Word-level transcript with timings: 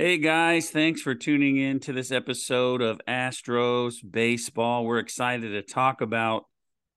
Hey 0.00 0.18
guys, 0.18 0.70
thanks 0.70 1.02
for 1.02 1.16
tuning 1.16 1.56
in 1.56 1.80
to 1.80 1.92
this 1.92 2.12
episode 2.12 2.80
of 2.82 3.00
Astros 3.08 3.96
Baseball. 4.08 4.84
We're 4.84 5.00
excited 5.00 5.50
to 5.50 5.62
talk 5.62 6.00
about 6.00 6.44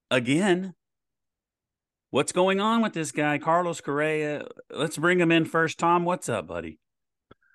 again 0.08 0.74
what's 2.10 2.30
going 2.30 2.60
on 2.60 2.80
with 2.80 2.92
this 2.92 3.10
guy, 3.10 3.38
Carlos 3.38 3.80
Correa. 3.80 4.46
Let's 4.70 4.98
bring 4.98 5.18
him 5.18 5.32
in 5.32 5.46
first. 5.46 5.80
Tom, 5.80 6.04
what's 6.04 6.28
up, 6.28 6.46
buddy? 6.46 6.78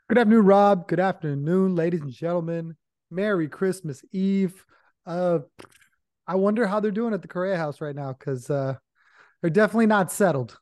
Good 0.09 0.17
afternoon, 0.17 0.43
Rob. 0.43 0.85
Good 0.85 0.99
afternoon, 0.99 1.75
ladies 1.75 2.01
and 2.01 2.11
gentlemen. 2.11 2.75
Merry 3.09 3.47
Christmas 3.47 4.03
Eve. 4.11 4.65
Uh, 5.05 5.39
I 6.27 6.35
wonder 6.35 6.67
how 6.67 6.81
they're 6.81 6.91
doing 6.91 7.13
at 7.13 7.21
the 7.21 7.29
Correa 7.29 7.55
house 7.55 7.79
right 7.79 7.95
now 7.95 8.11
because 8.11 8.49
uh, 8.49 8.73
they're 9.41 9.49
definitely 9.49 9.87
not 9.87 10.11
settled. 10.11 10.57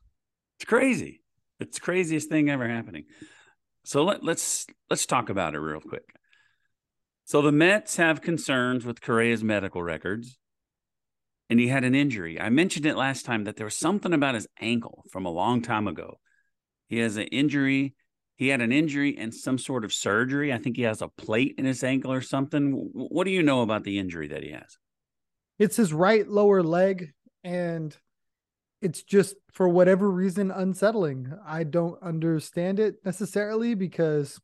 It's 0.60 0.64
crazy. 0.64 1.22
It's 1.58 1.78
the 1.78 1.84
craziest 1.84 2.28
thing 2.28 2.50
ever 2.50 2.68
happening. 2.68 3.06
So 3.86 4.02
let, 4.02 4.24
let's 4.24 4.66
let's 4.90 5.06
talk 5.06 5.30
about 5.30 5.54
it 5.54 5.60
real 5.60 5.80
quick. 5.80 6.16
So 7.24 7.40
the 7.40 7.52
Mets 7.52 7.96
have 7.98 8.20
concerns 8.20 8.84
with 8.84 9.00
Correa's 9.00 9.44
medical 9.44 9.80
records, 9.80 10.38
and 11.48 11.60
he 11.60 11.68
had 11.68 11.84
an 11.84 11.94
injury. 11.94 12.40
I 12.40 12.48
mentioned 12.48 12.84
it 12.84 12.96
last 12.96 13.24
time 13.24 13.44
that 13.44 13.54
there 13.54 13.64
was 13.66 13.76
something 13.76 14.12
about 14.12 14.34
his 14.34 14.48
ankle 14.60 15.04
from 15.12 15.24
a 15.24 15.30
long 15.30 15.62
time 15.62 15.86
ago. 15.86 16.18
He 16.88 16.98
has 16.98 17.16
an 17.16 17.28
injury. 17.28 17.94
He 18.34 18.48
had 18.48 18.60
an 18.60 18.72
injury 18.72 19.16
and 19.16 19.32
some 19.32 19.56
sort 19.56 19.84
of 19.84 19.92
surgery. 19.92 20.52
I 20.52 20.58
think 20.58 20.76
he 20.76 20.82
has 20.82 21.00
a 21.00 21.08
plate 21.08 21.54
in 21.56 21.64
his 21.64 21.84
ankle 21.84 22.12
or 22.12 22.22
something. 22.22 22.72
What 22.92 23.22
do 23.22 23.30
you 23.30 23.44
know 23.44 23.62
about 23.62 23.84
the 23.84 24.00
injury 24.00 24.26
that 24.28 24.42
he 24.42 24.50
has? 24.50 24.78
It's 25.60 25.76
his 25.76 25.92
right 25.92 26.26
lower 26.26 26.64
leg, 26.64 27.12
and 27.44 27.96
it's 28.80 29.02
just 29.02 29.36
for 29.52 29.68
whatever 29.68 30.10
reason 30.10 30.50
unsettling. 30.50 31.32
I 31.46 31.64
don't 31.64 32.00
understand 32.02 32.78
it 32.78 32.96
necessarily 33.04 33.74
because 33.74 34.40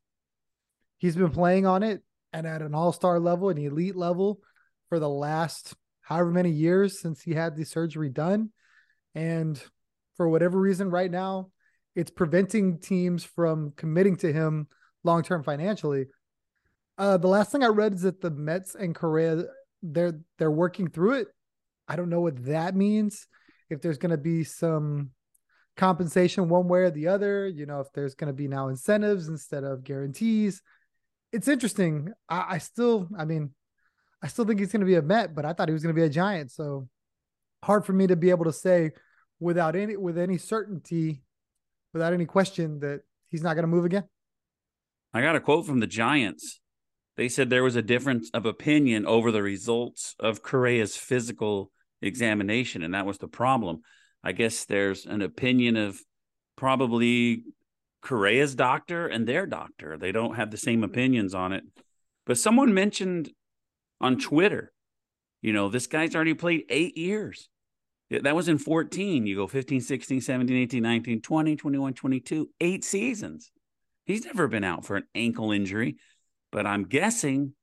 he's 0.98 1.16
been 1.16 1.30
playing 1.30 1.66
on 1.66 1.82
it 1.82 2.02
and 2.32 2.46
at 2.46 2.62
an 2.62 2.74
all-star 2.74 3.20
level, 3.20 3.50
an 3.50 3.58
elite 3.58 3.96
level 3.96 4.40
for 4.88 4.98
the 4.98 5.08
last 5.08 5.74
however 6.00 6.30
many 6.30 6.50
years 6.50 7.00
since 7.00 7.22
he 7.22 7.34
had 7.34 7.56
the 7.56 7.64
surgery 7.64 8.08
done. 8.08 8.50
And 9.14 9.62
for 10.16 10.28
whatever 10.28 10.58
reason 10.58 10.90
right 10.90 11.10
now, 11.10 11.50
it's 11.94 12.10
preventing 12.10 12.78
teams 12.78 13.22
from 13.22 13.72
committing 13.76 14.16
to 14.18 14.32
him 14.32 14.66
long-term 15.04 15.42
financially. 15.42 16.06
Uh, 16.96 17.18
the 17.18 17.28
last 17.28 17.52
thing 17.52 17.62
I 17.62 17.68
read 17.68 17.94
is 17.94 18.02
that 18.02 18.20
the 18.20 18.30
Mets 18.30 18.74
and 18.74 18.94
Correa 18.94 19.44
they're 19.82 20.20
they're 20.38 20.50
working 20.50 20.88
through 20.88 21.14
it. 21.14 21.28
I 21.88 21.96
don't 21.96 22.08
know 22.08 22.20
what 22.20 22.44
that 22.44 22.74
means 22.76 23.26
if 23.72 23.80
there's 23.80 23.98
going 23.98 24.10
to 24.10 24.18
be 24.18 24.44
some 24.44 25.10
compensation 25.76 26.48
one 26.48 26.68
way 26.68 26.80
or 26.80 26.90
the 26.90 27.08
other, 27.08 27.48
you 27.48 27.66
know, 27.66 27.80
if 27.80 27.88
there's 27.92 28.14
going 28.14 28.28
to 28.28 28.34
be 28.34 28.46
now 28.46 28.68
incentives 28.68 29.28
instead 29.28 29.64
of 29.64 29.84
guarantees. 29.84 30.62
It's 31.32 31.48
interesting. 31.48 32.12
I, 32.28 32.44
I 32.50 32.58
still, 32.58 33.08
I 33.18 33.24
mean, 33.24 33.50
I 34.22 34.28
still 34.28 34.44
think 34.44 34.60
he's 34.60 34.70
going 34.70 34.80
to 34.80 34.86
be 34.86 34.96
a 34.96 35.02
Met, 35.02 35.34
but 35.34 35.44
I 35.44 35.52
thought 35.52 35.68
he 35.68 35.72
was 35.72 35.82
going 35.82 35.94
to 35.94 36.00
be 36.00 36.06
a 36.06 36.10
Giant. 36.10 36.52
So 36.52 36.88
hard 37.64 37.84
for 37.86 37.92
me 37.92 38.06
to 38.06 38.16
be 38.16 38.30
able 38.30 38.44
to 38.44 38.52
say 38.52 38.92
without 39.40 39.74
any 39.74 39.96
with 39.96 40.18
any 40.18 40.38
certainty, 40.38 41.22
without 41.92 42.12
any 42.12 42.26
question 42.26 42.80
that 42.80 43.00
he's 43.28 43.42
not 43.42 43.54
going 43.54 43.64
to 43.64 43.68
move 43.68 43.84
again. 43.84 44.04
I 45.14 45.22
got 45.22 45.36
a 45.36 45.40
quote 45.40 45.66
from 45.66 45.80
the 45.80 45.86
Giants. 45.86 46.60
They 47.16 47.28
said 47.28 47.50
there 47.50 47.64
was 47.64 47.76
a 47.76 47.82
difference 47.82 48.30
of 48.32 48.46
opinion 48.46 49.06
over 49.06 49.30
the 49.30 49.42
results 49.42 50.14
of 50.18 50.42
Correa's 50.42 50.96
physical 50.96 51.70
examination, 52.02 52.82
and 52.82 52.94
that 52.94 53.06
was 53.06 53.18
the 53.18 53.28
problem. 53.28 53.80
I 54.24 54.32
guess 54.32 54.64
there's 54.64 55.06
an 55.06 55.22
opinion 55.22 55.76
of 55.76 56.00
probably 56.56 57.44
Correa's 58.02 58.54
doctor 58.54 59.06
and 59.06 59.26
their 59.26 59.46
doctor. 59.46 59.96
They 59.96 60.12
don't 60.12 60.34
have 60.34 60.50
the 60.50 60.56
same 60.56 60.80
mm-hmm. 60.80 60.90
opinions 60.90 61.34
on 61.34 61.52
it. 61.52 61.64
But 62.26 62.38
someone 62.38 62.74
mentioned 62.74 63.30
on 64.00 64.18
Twitter, 64.18 64.72
you 65.40 65.52
know, 65.52 65.68
this 65.68 65.86
guy's 65.86 66.14
already 66.14 66.34
played 66.34 66.64
eight 66.68 66.96
years. 66.96 67.48
That 68.10 68.36
was 68.36 68.48
in 68.48 68.58
14. 68.58 69.26
You 69.26 69.36
go 69.36 69.46
15, 69.46 69.80
16, 69.80 70.20
17, 70.20 70.56
18, 70.56 70.82
19, 70.82 71.22
20, 71.22 71.56
21, 71.56 71.94
22, 71.94 72.50
eight 72.60 72.84
seasons. 72.84 73.50
He's 74.04 74.26
never 74.26 74.48
been 74.48 74.64
out 74.64 74.84
for 74.84 74.96
an 74.96 75.04
ankle 75.14 75.52
injury, 75.52 75.96
but 76.50 76.66
I'm 76.66 76.84
guessing 76.84 77.54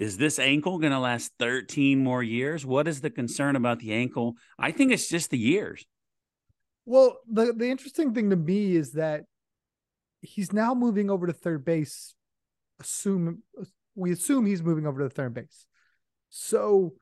is 0.00 0.16
this 0.16 0.38
ankle 0.38 0.78
going 0.78 0.92
to 0.92 0.98
last 0.98 1.32
13 1.38 2.02
more 2.02 2.22
years? 2.22 2.64
What 2.64 2.88
is 2.88 3.02
the 3.02 3.10
concern 3.10 3.54
about 3.54 3.80
the 3.80 3.92
ankle? 3.92 4.34
I 4.58 4.72
think 4.72 4.92
it's 4.92 5.08
just 5.08 5.30
the 5.30 5.38
years. 5.38 5.84
Well, 6.86 7.18
the 7.30 7.52
the 7.52 7.70
interesting 7.70 8.14
thing 8.14 8.30
to 8.30 8.36
me 8.36 8.74
is 8.74 8.92
that 8.92 9.24
he's 10.22 10.54
now 10.54 10.74
moving 10.74 11.10
over 11.10 11.26
to 11.26 11.34
third 11.34 11.66
base. 11.66 12.14
Assume 12.80 13.42
we 13.94 14.10
assume 14.10 14.46
he's 14.46 14.62
moving 14.62 14.86
over 14.86 15.00
to 15.00 15.04
the 15.04 15.14
third 15.14 15.34
base. 15.34 15.66
So 16.30 16.94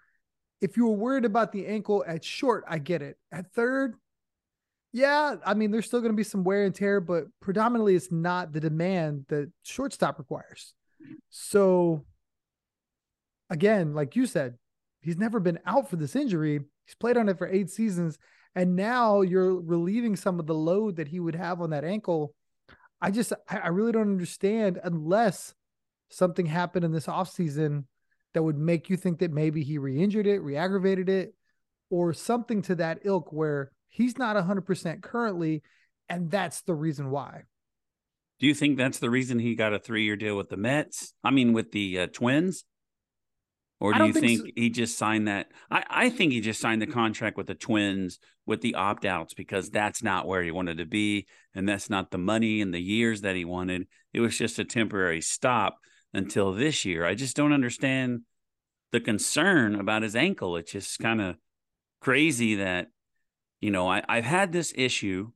if 0.60 0.76
you 0.76 0.88
were 0.88 0.96
worried 0.96 1.24
about 1.24 1.52
the 1.52 1.66
ankle 1.66 2.04
at 2.04 2.24
short, 2.24 2.64
I 2.66 2.78
get 2.78 3.00
it. 3.00 3.16
At 3.30 3.52
third, 3.52 3.94
yeah, 4.92 5.36
I 5.46 5.54
mean 5.54 5.70
there's 5.70 5.86
still 5.86 6.00
going 6.00 6.12
to 6.12 6.16
be 6.16 6.24
some 6.24 6.42
wear 6.42 6.64
and 6.64 6.74
tear, 6.74 7.00
but 7.00 7.26
predominantly 7.38 7.94
it's 7.94 8.10
not 8.10 8.52
the 8.52 8.58
demand 8.60 9.26
that 9.28 9.52
shortstop 9.62 10.18
requires. 10.18 10.74
So 11.30 12.04
again, 13.50 13.94
like 13.94 14.16
you 14.16 14.26
said, 14.26 14.56
he's 15.00 15.16
never 15.16 15.40
been 15.40 15.58
out 15.66 15.88
for 15.88 15.96
this 15.96 16.16
injury. 16.16 16.60
He's 16.84 16.94
played 16.94 17.16
on 17.16 17.28
it 17.28 17.38
for 17.38 17.48
eight 17.48 17.70
seasons. 17.70 18.18
And 18.54 18.76
now 18.76 19.20
you're 19.20 19.60
relieving 19.60 20.16
some 20.16 20.40
of 20.40 20.46
the 20.46 20.54
load 20.54 20.96
that 20.96 21.08
he 21.08 21.20
would 21.20 21.34
have 21.34 21.60
on 21.60 21.70
that 21.70 21.84
ankle. 21.84 22.34
I 23.00 23.10
just, 23.10 23.32
I 23.48 23.68
really 23.68 23.92
don't 23.92 24.02
understand 24.02 24.80
unless 24.82 25.54
something 26.08 26.46
happened 26.46 26.84
in 26.84 26.92
this 26.92 27.06
offseason 27.06 27.84
that 28.34 28.42
would 28.42 28.58
make 28.58 28.90
you 28.90 28.96
think 28.96 29.20
that 29.20 29.32
maybe 29.32 29.62
he 29.62 29.78
re 29.78 30.02
injured 30.02 30.26
it, 30.26 30.42
re 30.42 30.56
aggravated 30.56 31.08
it, 31.08 31.34
or 31.90 32.12
something 32.12 32.62
to 32.62 32.74
that 32.76 33.00
ilk 33.04 33.32
where 33.32 33.70
he's 33.88 34.18
not 34.18 34.36
100% 34.36 35.02
currently. 35.02 35.62
And 36.08 36.30
that's 36.30 36.62
the 36.62 36.74
reason 36.74 37.10
why. 37.10 37.42
Do 38.40 38.46
you 38.46 38.54
think 38.54 38.78
that's 38.78 38.98
the 38.98 39.10
reason 39.10 39.38
he 39.38 39.54
got 39.54 39.74
a 39.74 39.78
three 39.78 40.04
year 40.04 40.16
deal 40.16 40.36
with 40.36 40.48
the 40.48 40.56
Mets? 40.56 41.12
I 41.24 41.30
mean, 41.30 41.52
with 41.52 41.72
the 41.72 42.00
uh, 42.00 42.06
Twins? 42.06 42.64
Or 43.80 43.92
do 43.92 44.06
you 44.06 44.12
think, 44.12 44.26
think 44.26 44.40
so. 44.40 44.52
he 44.56 44.70
just 44.70 44.98
signed 44.98 45.28
that? 45.28 45.52
I, 45.70 45.84
I 45.88 46.10
think 46.10 46.32
he 46.32 46.40
just 46.40 46.60
signed 46.60 46.82
the 46.82 46.86
contract 46.86 47.36
with 47.36 47.46
the 47.46 47.54
Twins 47.54 48.18
with 48.44 48.60
the 48.60 48.74
opt 48.74 49.04
outs 49.04 49.34
because 49.34 49.70
that's 49.70 50.02
not 50.02 50.26
where 50.26 50.42
he 50.42 50.50
wanted 50.50 50.78
to 50.78 50.84
be. 50.84 51.26
And 51.54 51.68
that's 51.68 51.88
not 51.88 52.10
the 52.10 52.18
money 52.18 52.60
and 52.60 52.74
the 52.74 52.80
years 52.80 53.20
that 53.20 53.36
he 53.36 53.44
wanted. 53.44 53.86
It 54.12 54.20
was 54.20 54.36
just 54.36 54.58
a 54.58 54.64
temporary 54.64 55.20
stop 55.20 55.78
until 56.12 56.52
this 56.52 56.84
year. 56.84 57.04
I 57.04 57.14
just 57.14 57.36
don't 57.36 57.52
understand 57.52 58.22
the 58.90 59.00
concern 59.00 59.76
about 59.76 60.02
his 60.02 60.16
ankle. 60.16 60.56
It's 60.56 60.72
just 60.72 60.98
kind 60.98 61.20
of 61.20 61.36
crazy 62.00 62.56
that, 62.56 62.88
you 63.60 63.70
know, 63.70 63.88
I, 63.88 64.02
I've 64.08 64.24
had 64.24 64.50
this 64.50 64.72
issue 64.74 65.30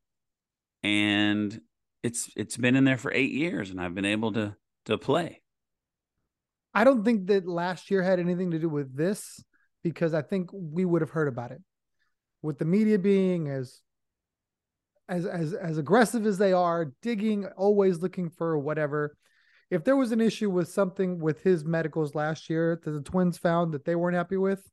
and 0.83 1.61
it's 2.03 2.31
it's 2.37 2.57
been 2.57 2.75
in 2.75 2.85
there 2.85 2.99
for 2.99 3.13
eight 3.13 3.31
years 3.31 3.71
and 3.71 3.81
I've 3.81 3.95
been 3.95 4.05
able 4.05 4.33
to 4.33 4.57
to 4.87 4.99
play. 4.99 5.42
I 6.75 6.85
don't 6.85 7.05
think 7.05 7.27
that 7.27 7.47
last 7.47 7.91
year 7.91 8.03
had 8.03 8.19
anything 8.19 8.51
to 8.53 8.59
do 8.59 8.69
with 8.69 8.97
this 8.97 9.43
because 9.83 10.15
I 10.15 10.23
think 10.23 10.51
we 10.53 10.85
would 10.85 11.03
have 11.03 11.11
heard 11.11 11.29
about 11.29 11.51
it. 11.51 11.63
With 12.41 12.59
the 12.59 12.65
media 12.65 12.99
being 12.99 13.49
as 13.49 13.81
as 15.09 15.27
as 15.27 15.53
as 15.53 15.79
aggressive 15.79 16.27
as 16.27 16.39
they 16.39 16.53
are, 16.53 16.93
digging, 17.03 17.47
always 17.57 17.99
looking 18.01 18.31
for 18.31 18.59
whatever. 18.59 19.17
If 19.71 19.85
there 19.85 19.97
was 19.97 20.13
an 20.13 20.21
issue 20.21 20.51
with 20.51 20.69
something 20.69 21.19
with 21.19 21.43
his 21.43 21.65
medicals 21.65 22.15
last 22.15 22.51
year 22.51 22.81
that 22.83 22.91
the 22.91 23.01
Twins 23.01 23.39
found 23.39 23.73
that 23.73 23.85
they 23.85 23.95
weren't 23.95 24.17
happy 24.17 24.37
with, 24.37 24.69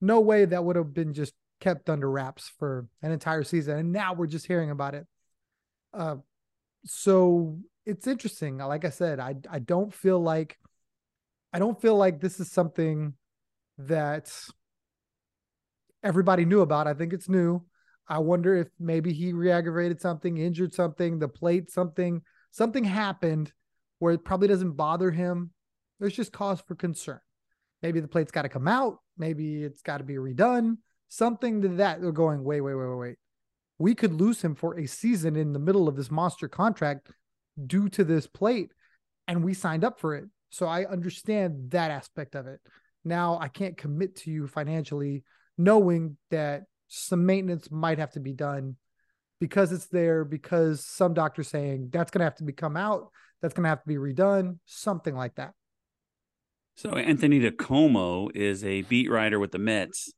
no 0.00 0.20
way 0.20 0.44
that 0.44 0.64
would 0.64 0.76
have 0.76 0.94
been 0.94 1.12
just 1.12 1.34
kept 1.60 1.90
under 1.90 2.10
wraps 2.10 2.50
for 2.58 2.86
an 3.02 3.12
entire 3.12 3.44
season. 3.44 3.78
And 3.78 3.92
now 3.92 4.14
we're 4.14 4.26
just 4.26 4.46
hearing 4.46 4.70
about 4.70 4.94
it. 4.94 5.06
Uh, 5.92 6.16
so 6.86 7.58
it's 7.84 8.06
interesting. 8.06 8.58
Like 8.58 8.84
I 8.84 8.90
said, 8.90 9.20
I 9.20 9.34
I 9.50 9.58
don't 9.58 9.92
feel 9.92 10.20
like 10.20 10.56
I 11.52 11.58
don't 11.58 11.80
feel 11.80 11.96
like 11.96 12.20
this 12.20 12.38
is 12.40 12.50
something 12.50 13.14
that 13.78 14.32
everybody 16.02 16.44
knew 16.44 16.60
about. 16.60 16.86
I 16.86 16.94
think 16.94 17.12
it's 17.12 17.28
new. 17.28 17.64
I 18.08 18.18
wonder 18.18 18.56
if 18.56 18.68
maybe 18.78 19.12
he 19.12 19.32
re-aggravated 19.32 20.00
something, 20.00 20.36
injured 20.36 20.74
something, 20.74 21.18
the 21.18 21.28
plate, 21.28 21.70
something, 21.70 22.22
something 22.50 22.84
happened 22.84 23.52
where 23.98 24.14
it 24.14 24.24
probably 24.24 24.48
doesn't 24.48 24.72
bother 24.72 25.10
him. 25.10 25.50
There's 25.98 26.16
just 26.16 26.32
cause 26.32 26.60
for 26.60 26.74
concern. 26.74 27.20
Maybe 27.82 28.00
the 28.00 28.08
plate's 28.08 28.32
got 28.32 28.42
to 28.42 28.48
come 28.48 28.68
out. 28.68 28.98
Maybe 29.16 29.62
it's 29.62 29.82
got 29.82 29.98
to 29.98 30.04
be 30.04 30.14
redone. 30.14 30.78
Something 31.08 31.62
to 31.62 31.68
that. 31.68 32.00
They're 32.00 32.12
going, 32.12 32.42
wait, 32.42 32.60
wait, 32.60 32.74
wait, 32.74 32.86
wait, 32.86 32.98
wait. 32.98 33.16
We 33.78 33.94
could 33.94 34.12
lose 34.12 34.42
him 34.42 34.54
for 34.54 34.78
a 34.78 34.86
season 34.86 35.36
in 35.36 35.52
the 35.52 35.58
middle 35.58 35.88
of 35.88 35.96
this 35.96 36.10
monster 36.10 36.48
contract 36.48 37.10
due 37.66 37.88
to 37.90 38.04
this 38.04 38.26
plate. 38.26 38.72
And 39.26 39.44
we 39.44 39.54
signed 39.54 39.84
up 39.84 40.00
for 40.00 40.14
it. 40.14 40.24
So 40.50 40.66
I 40.66 40.84
understand 40.84 41.70
that 41.70 41.90
aspect 41.90 42.34
of 42.34 42.46
it. 42.46 42.60
Now 43.04 43.38
I 43.40 43.48
can't 43.48 43.76
commit 43.76 44.16
to 44.16 44.30
you 44.30 44.46
financially, 44.46 45.24
knowing 45.56 46.16
that 46.30 46.64
some 46.88 47.24
maintenance 47.24 47.70
might 47.70 47.98
have 47.98 48.12
to 48.12 48.20
be 48.20 48.32
done 48.32 48.76
because 49.40 49.72
it's 49.72 49.86
there, 49.86 50.24
because 50.24 50.84
some 50.84 51.14
doctor's 51.14 51.48
saying 51.48 51.88
that's 51.92 52.10
going 52.10 52.18
to 52.18 52.24
have 52.24 52.36
to 52.36 52.44
be 52.44 52.52
come 52.52 52.76
out, 52.76 53.10
that's 53.40 53.54
going 53.54 53.62
to 53.64 53.70
have 53.70 53.82
to 53.82 53.88
be 53.88 53.94
redone, 53.94 54.58
something 54.66 55.14
like 55.14 55.36
that. 55.36 55.52
So 56.76 56.90
Anthony 56.90 57.40
DiComo 57.40 58.30
is 58.34 58.64
a 58.64 58.82
beat 58.82 59.10
writer 59.10 59.38
with 59.38 59.52
the 59.52 59.58
Mets. 59.58 60.12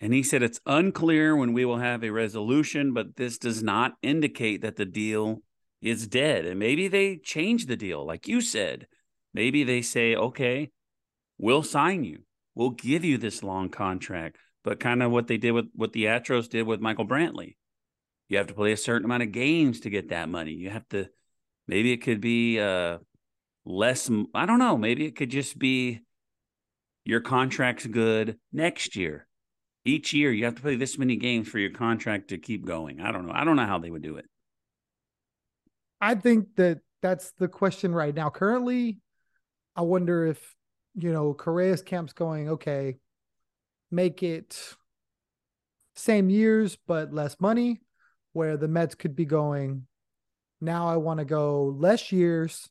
And 0.00 0.12
he 0.12 0.22
said 0.22 0.42
it's 0.42 0.60
unclear 0.66 1.36
when 1.36 1.52
we 1.52 1.64
will 1.64 1.78
have 1.78 2.02
a 2.02 2.10
resolution, 2.10 2.92
but 2.92 3.16
this 3.16 3.38
does 3.38 3.62
not 3.62 3.92
indicate 4.02 4.62
that 4.62 4.76
the 4.76 4.84
deal 4.84 5.42
is 5.80 6.08
dead. 6.08 6.44
And 6.44 6.58
maybe 6.58 6.88
they 6.88 7.18
change 7.18 7.66
the 7.66 7.76
deal, 7.76 8.04
like 8.04 8.26
you 8.26 8.40
said. 8.40 8.86
Maybe 9.34 9.64
they 9.64 9.82
say, 9.82 10.14
okay, 10.14 10.70
we'll 11.38 11.62
sign 11.62 12.04
you. 12.04 12.20
We'll 12.54 12.70
give 12.70 13.04
you 13.04 13.18
this 13.18 13.42
long 13.42 13.68
contract. 13.68 14.36
But 14.64 14.78
kind 14.78 15.02
of 15.02 15.10
what 15.10 15.26
they 15.26 15.38
did 15.38 15.52
with 15.52 15.66
what 15.74 15.92
the 15.92 16.04
Astros 16.04 16.48
did 16.48 16.66
with 16.66 16.80
Michael 16.80 17.06
Brantley. 17.06 17.56
You 18.28 18.38
have 18.38 18.46
to 18.46 18.54
play 18.54 18.72
a 18.72 18.76
certain 18.76 19.04
amount 19.04 19.24
of 19.24 19.32
games 19.32 19.80
to 19.80 19.90
get 19.90 20.10
that 20.10 20.28
money. 20.28 20.52
You 20.52 20.70
have 20.70 20.88
to, 20.90 21.08
maybe 21.66 21.92
it 21.92 21.98
could 21.98 22.20
be 22.20 22.60
uh, 22.60 22.98
less. 23.64 24.10
I 24.34 24.46
don't 24.46 24.58
know. 24.58 24.76
Maybe 24.76 25.04
it 25.04 25.16
could 25.16 25.30
just 25.30 25.58
be 25.58 26.00
your 27.04 27.20
contract's 27.20 27.86
good 27.86 28.38
next 28.52 28.94
year. 28.94 29.26
Each 29.84 30.12
year, 30.12 30.30
you 30.30 30.44
have 30.44 30.54
to 30.54 30.62
play 30.62 30.76
this 30.76 30.96
many 30.96 31.16
games 31.16 31.48
for 31.48 31.58
your 31.58 31.72
contract 31.72 32.28
to 32.28 32.38
keep 32.38 32.64
going. 32.64 33.00
I 33.00 33.10
don't 33.10 33.26
know. 33.26 33.32
I 33.34 33.44
don't 33.44 33.56
know 33.56 33.66
how 33.66 33.80
they 33.80 33.90
would 33.90 34.02
do 34.02 34.16
it. 34.16 34.26
I 36.00 36.14
think 36.14 36.54
that 36.56 36.78
that's 37.00 37.32
the 37.32 37.48
question 37.48 37.92
right 37.92 38.14
now. 38.14 38.30
Currently, 38.30 38.98
I 39.76 39.82
wonder 39.82 40.26
if, 40.26 40.54
you 40.94 41.12
know, 41.12 41.34
Correa's 41.34 41.82
camp's 41.82 42.12
going, 42.12 42.50
okay, 42.50 42.96
make 43.90 44.22
it 44.22 44.74
same 45.94 46.30
years, 46.30 46.76
but 46.86 47.12
less 47.12 47.40
money, 47.40 47.80
where 48.32 48.56
the 48.56 48.68
Mets 48.68 48.94
could 48.94 49.14
be 49.14 49.24
going, 49.24 49.86
now 50.60 50.88
I 50.88 50.96
want 50.96 51.18
to 51.18 51.24
go 51.24 51.74
less 51.76 52.12
years, 52.12 52.68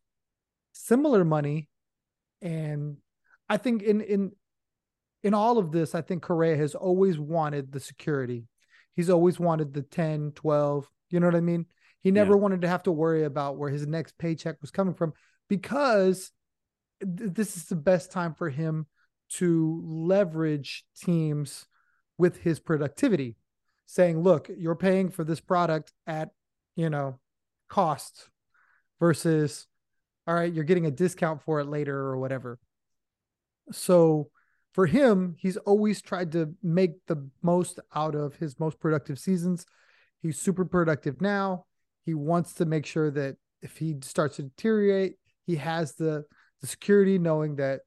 similar 0.71 1.23
money. 1.23 1.69
And 2.41 2.97
I 3.49 3.57
think 3.57 3.83
in 3.83 4.01
in 4.01 4.31
in 5.23 5.33
all 5.33 5.57
of 5.57 5.71
this, 5.71 5.93
I 5.93 6.01
think 6.01 6.23
Correa 6.23 6.55
has 6.57 6.73
always 6.73 7.19
wanted 7.19 7.71
the 7.71 7.79
security. 7.79 8.45
He's 8.95 9.09
always 9.09 9.39
wanted 9.39 9.73
the 9.73 9.83
10, 9.83 10.31
12, 10.35 10.89
you 11.11 11.19
know 11.19 11.27
what 11.27 11.35
I 11.35 11.41
mean? 11.41 11.65
He 12.01 12.11
never 12.11 12.33
yeah. 12.33 12.39
wanted 12.39 12.61
to 12.61 12.67
have 12.67 12.83
to 12.83 12.91
worry 12.91 13.23
about 13.23 13.57
where 13.57 13.69
his 13.69 13.85
next 13.85 14.17
paycheck 14.17 14.59
was 14.61 14.71
coming 14.71 14.95
from 14.95 15.13
because 15.47 16.31
this 17.01 17.57
is 17.57 17.65
the 17.65 17.75
best 17.75 18.11
time 18.11 18.33
for 18.33 18.49
him 18.49 18.85
to 19.33 19.81
leverage 19.85 20.85
teams 20.99 21.65
with 22.17 22.37
his 22.37 22.59
productivity, 22.59 23.37
saying, 23.85 24.21
look, 24.21 24.49
you're 24.57 24.75
paying 24.75 25.09
for 25.09 25.23
this 25.23 25.39
product 25.39 25.91
at, 26.05 26.29
you 26.75 26.89
know, 26.89 27.19
cost 27.69 28.29
versus 28.99 29.67
all 30.27 30.35
right, 30.35 30.53
you're 30.53 30.63
getting 30.63 30.85
a 30.85 30.91
discount 30.91 31.41
for 31.41 31.59
it 31.59 31.65
later 31.65 31.97
or 31.97 32.17
whatever. 32.17 32.59
So 33.71 34.29
for 34.73 34.85
him, 34.85 35.35
he's 35.37 35.57
always 35.57 36.01
tried 36.01 36.31
to 36.33 36.53
make 36.61 37.05
the 37.07 37.27
most 37.41 37.79
out 37.95 38.15
of 38.15 38.35
his 38.35 38.59
most 38.59 38.79
productive 38.79 39.19
seasons. 39.19 39.65
He's 40.21 40.39
super 40.39 40.65
productive 40.65 41.21
now. 41.21 41.65
He 42.05 42.13
wants 42.13 42.53
to 42.55 42.65
make 42.65 42.85
sure 42.85 43.11
that 43.11 43.37
if 43.61 43.77
he 43.77 43.97
starts 44.01 44.37
to 44.37 44.43
deteriorate, 44.43 45.15
he 45.45 45.55
has 45.55 45.95
the 45.95 46.25
the 46.61 46.67
security 46.67 47.17
knowing 47.17 47.57
that 47.57 47.81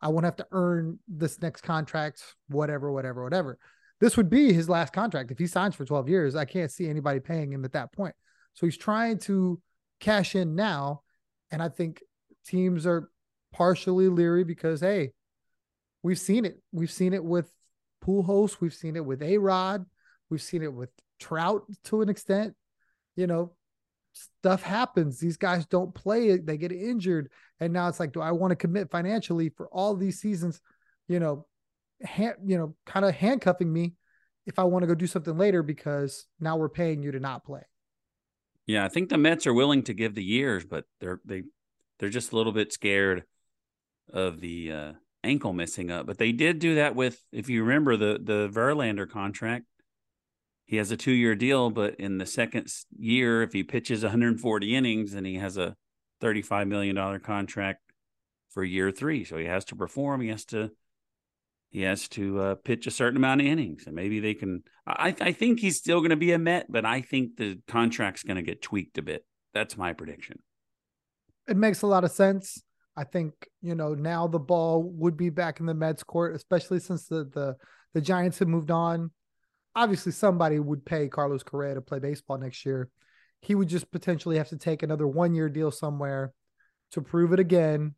I 0.00 0.08
won't 0.08 0.24
have 0.24 0.36
to 0.36 0.46
earn 0.50 0.98
this 1.06 1.40
next 1.40 1.62
contract, 1.62 2.22
whatever, 2.48 2.90
whatever, 2.92 3.22
whatever. 3.22 3.58
This 4.00 4.16
would 4.16 4.28
be 4.28 4.52
his 4.52 4.68
last 4.68 4.92
contract. 4.92 5.30
If 5.30 5.38
he 5.38 5.46
signs 5.46 5.76
for 5.76 5.84
12 5.84 6.08
years, 6.08 6.34
I 6.34 6.44
can't 6.44 6.72
see 6.72 6.88
anybody 6.88 7.20
paying 7.20 7.52
him 7.52 7.64
at 7.64 7.72
that 7.72 7.92
point. 7.92 8.14
So 8.54 8.66
he's 8.66 8.76
trying 8.76 9.18
to 9.20 9.60
cash 10.00 10.34
in 10.34 10.56
now. 10.56 11.02
And 11.52 11.62
I 11.62 11.68
think 11.68 12.02
teams 12.46 12.84
are 12.86 13.08
partially 13.52 14.08
leery 14.08 14.42
because, 14.42 14.80
hey, 14.80 15.12
we've 16.02 16.18
seen 16.18 16.44
it. 16.44 16.60
We've 16.72 16.90
seen 16.90 17.12
it 17.12 17.22
with 17.24 17.50
pool 18.00 18.24
Pujols. 18.24 18.60
We've 18.60 18.74
seen 18.74 18.96
it 18.96 19.04
with 19.04 19.22
A 19.22 19.38
Rod. 19.38 19.86
We've 20.30 20.42
seen 20.42 20.62
it 20.62 20.72
with 20.72 20.90
Trout 21.20 21.64
to 21.84 22.02
an 22.02 22.08
extent. 22.08 22.54
You 23.14 23.26
know, 23.26 23.52
stuff 24.12 24.62
happens. 24.62 25.18
These 25.18 25.36
guys 25.36 25.66
don't 25.66 25.94
play 25.94 26.36
they 26.36 26.56
get 26.56 26.72
injured. 26.72 27.30
And 27.60 27.72
now 27.72 27.88
it's 27.88 28.00
like, 28.00 28.12
do 28.12 28.20
I 28.20 28.32
want 28.32 28.50
to 28.50 28.56
commit 28.56 28.90
financially 28.90 29.48
for 29.50 29.68
all 29.68 29.94
these 29.94 30.20
seasons? 30.20 30.60
You 31.08 31.20
know, 31.20 31.46
hand, 32.02 32.36
you 32.44 32.58
know, 32.58 32.74
kind 32.86 33.04
of 33.04 33.14
handcuffing 33.14 33.72
me 33.72 33.94
if 34.46 34.58
I 34.58 34.64
want 34.64 34.82
to 34.82 34.86
go 34.86 34.94
do 34.94 35.06
something 35.06 35.36
later 35.36 35.62
because 35.62 36.26
now 36.40 36.56
we're 36.56 36.68
paying 36.68 37.02
you 37.02 37.12
to 37.12 37.20
not 37.20 37.44
play. 37.44 37.62
Yeah, 38.66 38.84
I 38.84 38.88
think 38.88 39.08
the 39.08 39.18
Mets 39.18 39.46
are 39.46 39.54
willing 39.54 39.82
to 39.84 39.94
give 39.94 40.14
the 40.14 40.24
years, 40.24 40.64
but 40.64 40.84
they're 41.00 41.20
they 41.24 41.42
they're 41.98 42.08
just 42.08 42.32
a 42.32 42.36
little 42.36 42.52
bit 42.52 42.72
scared 42.72 43.24
of 44.12 44.40
the 44.40 44.72
uh, 44.72 44.92
ankle 45.24 45.52
missing 45.52 45.90
up. 45.90 46.06
But 46.06 46.18
they 46.18 46.32
did 46.32 46.58
do 46.58 46.76
that 46.76 46.94
with, 46.94 47.22
if 47.32 47.48
you 47.48 47.62
remember, 47.62 47.96
the 47.96 48.20
the 48.22 48.48
Verlander 48.48 49.08
contract. 49.08 49.66
He 50.64 50.76
has 50.76 50.90
a 50.90 50.96
two 50.96 51.12
year 51.12 51.34
deal, 51.34 51.70
but 51.70 51.96
in 51.96 52.18
the 52.18 52.26
second 52.26 52.72
year, 52.98 53.42
if 53.42 53.52
he 53.52 53.62
pitches 53.62 54.02
140 54.02 54.74
innings, 54.74 55.14
and 55.14 55.26
he 55.26 55.36
has 55.36 55.56
a 55.56 55.76
35 56.20 56.68
million 56.68 56.96
dollar 56.96 57.18
contract 57.18 57.80
for 58.50 58.64
year 58.64 58.90
three, 58.90 59.24
so 59.24 59.36
he 59.36 59.46
has 59.46 59.64
to 59.66 59.76
perform. 59.76 60.20
He 60.20 60.28
has 60.28 60.44
to 60.46 60.70
he 61.72 61.82
has 61.82 62.06
to 62.08 62.38
uh, 62.38 62.54
pitch 62.56 62.86
a 62.86 62.90
certain 62.90 63.16
amount 63.16 63.40
of 63.40 63.46
innings, 63.46 63.86
and 63.86 63.96
maybe 63.96 64.20
they 64.20 64.34
can. 64.34 64.62
I, 64.86 65.16
I 65.20 65.32
think 65.32 65.58
he's 65.58 65.78
still 65.78 66.00
going 66.00 66.10
to 66.10 66.16
be 66.16 66.32
a 66.32 66.38
Met, 66.38 66.66
but 66.70 66.84
I 66.84 67.00
think 67.00 67.36
the 67.38 67.60
contract's 67.66 68.22
going 68.22 68.36
to 68.36 68.42
get 68.42 68.60
tweaked 68.60 68.98
a 68.98 69.02
bit. 69.02 69.24
That's 69.54 69.76
my 69.76 69.94
prediction. 69.94 70.38
It 71.48 71.56
makes 71.56 71.80
a 71.80 71.86
lot 71.86 72.04
of 72.04 72.10
sense. 72.10 72.62
I 72.94 73.04
think 73.04 73.32
you 73.62 73.74
know 73.74 73.94
now 73.94 74.26
the 74.26 74.38
ball 74.38 74.82
would 74.82 75.16
be 75.16 75.30
back 75.30 75.60
in 75.60 75.66
the 75.66 75.74
Mets 75.74 76.04
court, 76.04 76.36
especially 76.36 76.78
since 76.78 77.06
the 77.06 77.24
the 77.24 77.56
the 77.94 78.02
Giants 78.02 78.38
have 78.40 78.48
moved 78.48 78.70
on. 78.70 79.10
Obviously, 79.74 80.12
somebody 80.12 80.58
would 80.58 80.84
pay 80.84 81.08
Carlos 81.08 81.42
Correa 81.42 81.74
to 81.74 81.80
play 81.80 81.98
baseball 81.98 82.38
next 82.38 82.64
year. 82.66 82.88
He 83.40 83.54
would 83.54 83.68
just 83.68 83.90
potentially 83.90 84.36
have 84.36 84.50
to 84.50 84.56
take 84.56 84.82
another 84.82 85.06
one 85.06 85.34
year 85.34 85.48
deal 85.48 85.70
somewhere 85.70 86.32
to 86.92 87.00
prove 87.00 87.32
it 87.32 87.40
again 87.40 87.94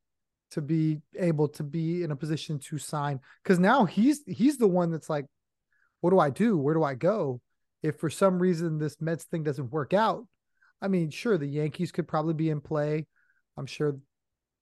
to 0.52 0.62
be 0.62 1.00
able 1.18 1.48
to 1.48 1.64
be 1.64 2.02
in 2.02 2.12
a 2.12 2.16
position 2.16 2.58
to 2.60 2.78
sign. 2.78 3.20
Because 3.42 3.58
now 3.58 3.84
he's 3.84 4.22
he's 4.26 4.56
the 4.56 4.68
one 4.68 4.90
that's 4.90 5.10
like 5.10 5.26
what 6.00 6.10
do 6.10 6.18
i 6.18 6.30
do? 6.30 6.56
Where 6.56 6.74
do 6.74 6.82
i 6.84 6.94
go? 6.94 7.40
If 7.82 7.98
for 7.98 8.08
some 8.08 8.38
reason 8.38 8.78
this 8.78 9.00
mets 9.00 9.24
thing 9.24 9.42
doesn't 9.42 9.72
work 9.72 9.92
out 9.92 10.26
i 10.82 10.88
mean 10.88 11.08
sure 11.08 11.38
the 11.38 11.46
yankees 11.46 11.92
could 11.92 12.06
probably 12.06 12.34
be 12.34 12.50
in 12.50 12.60
play. 12.60 13.06
I'm 13.56 13.66
sure 13.66 13.96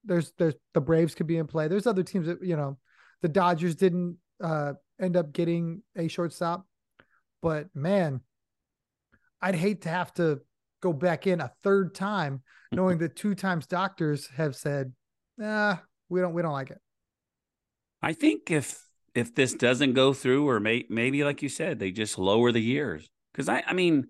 there's 0.04 0.32
there's 0.38 0.54
the 0.74 0.80
braves 0.80 1.14
could 1.14 1.26
be 1.26 1.36
in 1.36 1.46
play. 1.46 1.68
There's 1.68 1.86
other 1.86 2.02
teams 2.02 2.26
that 2.26 2.42
you 2.42 2.56
know 2.56 2.78
the 3.20 3.28
dodgers 3.28 3.76
didn't 3.76 4.16
uh 4.42 4.72
end 5.00 5.16
up 5.16 5.32
getting 5.32 5.82
a 5.96 6.08
shortstop 6.08 6.66
but 7.42 7.66
man 7.74 8.20
i'd 9.42 9.54
hate 9.54 9.82
to 9.82 9.88
have 9.88 10.12
to 10.14 10.40
go 10.80 10.92
back 10.92 11.26
in 11.26 11.40
a 11.40 11.52
third 11.62 11.94
time 11.94 12.42
knowing 12.72 12.98
that 12.98 13.14
two 13.14 13.34
times 13.34 13.66
doctors 13.66 14.28
have 14.36 14.56
said 14.56 14.92
nah, 15.38 15.76
we 16.08 16.20
don't 16.20 16.34
we 16.34 16.42
don't 16.42 16.52
like 16.52 16.70
it. 16.70 16.80
I 18.00 18.12
think 18.12 18.50
if 18.50 18.86
if 19.14 19.34
this 19.34 19.54
doesn't 19.54 19.92
go 19.92 20.12
through, 20.12 20.48
or 20.48 20.60
may, 20.60 20.84
maybe 20.88 21.22
like 21.24 21.42
you 21.42 21.48
said, 21.48 21.78
they 21.78 21.90
just 21.90 22.18
lower 22.18 22.50
the 22.50 22.62
years. 22.62 23.10
Because 23.32 23.48
I, 23.48 23.62
I 23.66 23.74
mean, 23.74 24.08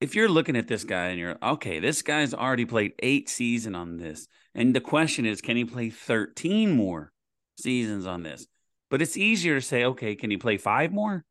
if 0.00 0.14
you're 0.14 0.28
looking 0.28 0.56
at 0.56 0.66
this 0.66 0.84
guy 0.84 1.08
and 1.08 1.18
you're 1.18 1.36
okay, 1.42 1.78
this 1.78 2.02
guy's 2.02 2.34
already 2.34 2.64
played 2.64 2.92
eight 3.00 3.28
season 3.28 3.74
on 3.74 3.98
this, 3.98 4.26
and 4.54 4.74
the 4.74 4.80
question 4.80 5.26
is, 5.26 5.40
can 5.40 5.56
he 5.56 5.64
play 5.64 5.90
13 5.90 6.72
more 6.72 7.12
seasons 7.58 8.06
on 8.06 8.22
this? 8.22 8.46
But 8.90 9.02
it's 9.02 9.16
easier 9.16 9.54
to 9.54 9.60
say, 9.60 9.84
okay, 9.84 10.14
can 10.14 10.30
he 10.30 10.36
play 10.36 10.56
five 10.56 10.92
more? 10.92 11.24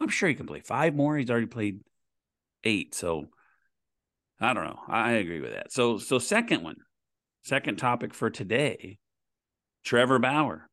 I'm 0.00 0.08
sure 0.08 0.28
he 0.28 0.34
can 0.34 0.46
play 0.46 0.60
five 0.60 0.94
more. 0.94 1.16
He's 1.16 1.30
already 1.30 1.46
played 1.46 1.80
eight, 2.64 2.94
so 2.94 3.26
I 4.40 4.54
don't 4.54 4.64
know. 4.64 4.80
I 4.88 5.12
agree 5.12 5.40
with 5.40 5.52
that. 5.52 5.72
So, 5.72 5.98
so 5.98 6.18
second 6.18 6.62
one, 6.62 6.76
Second 7.42 7.78
topic 7.78 8.12
for 8.12 8.30
today 8.30 8.98
Trevor 9.84 10.18
Bauer. 10.18 10.68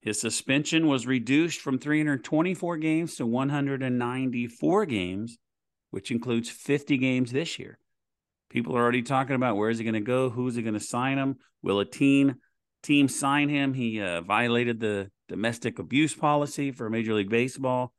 His 0.00 0.20
suspension 0.20 0.86
was 0.86 1.06
reduced 1.06 1.60
from 1.60 1.78
324 1.78 2.76
games 2.76 3.16
to 3.16 3.26
194 3.26 4.86
games, 4.86 5.38
which 5.90 6.10
includes 6.10 6.50
50 6.50 6.98
games 6.98 7.32
this 7.32 7.58
year. 7.58 7.78
People 8.50 8.76
are 8.76 8.82
already 8.82 9.02
talking 9.02 9.34
about 9.34 9.56
where 9.56 9.70
is 9.70 9.78
he 9.78 9.84
going 9.84 9.94
to 9.94 10.00
go? 10.00 10.30
Who's 10.30 10.54
he 10.54 10.62
going 10.62 10.74
to 10.74 10.80
sign 10.80 11.18
him? 11.18 11.36
Will 11.62 11.80
a 11.80 11.84
team 11.84 12.36
team 12.82 13.08
sign 13.08 13.48
him? 13.48 13.74
He 13.74 14.00
uh, 14.00 14.20
violated 14.20 14.78
the 14.78 15.10
domestic 15.28 15.78
abuse 15.78 16.14
policy 16.14 16.70
for 16.70 16.88
Major 16.88 17.14
League 17.14 17.30
Baseball. 17.30 17.92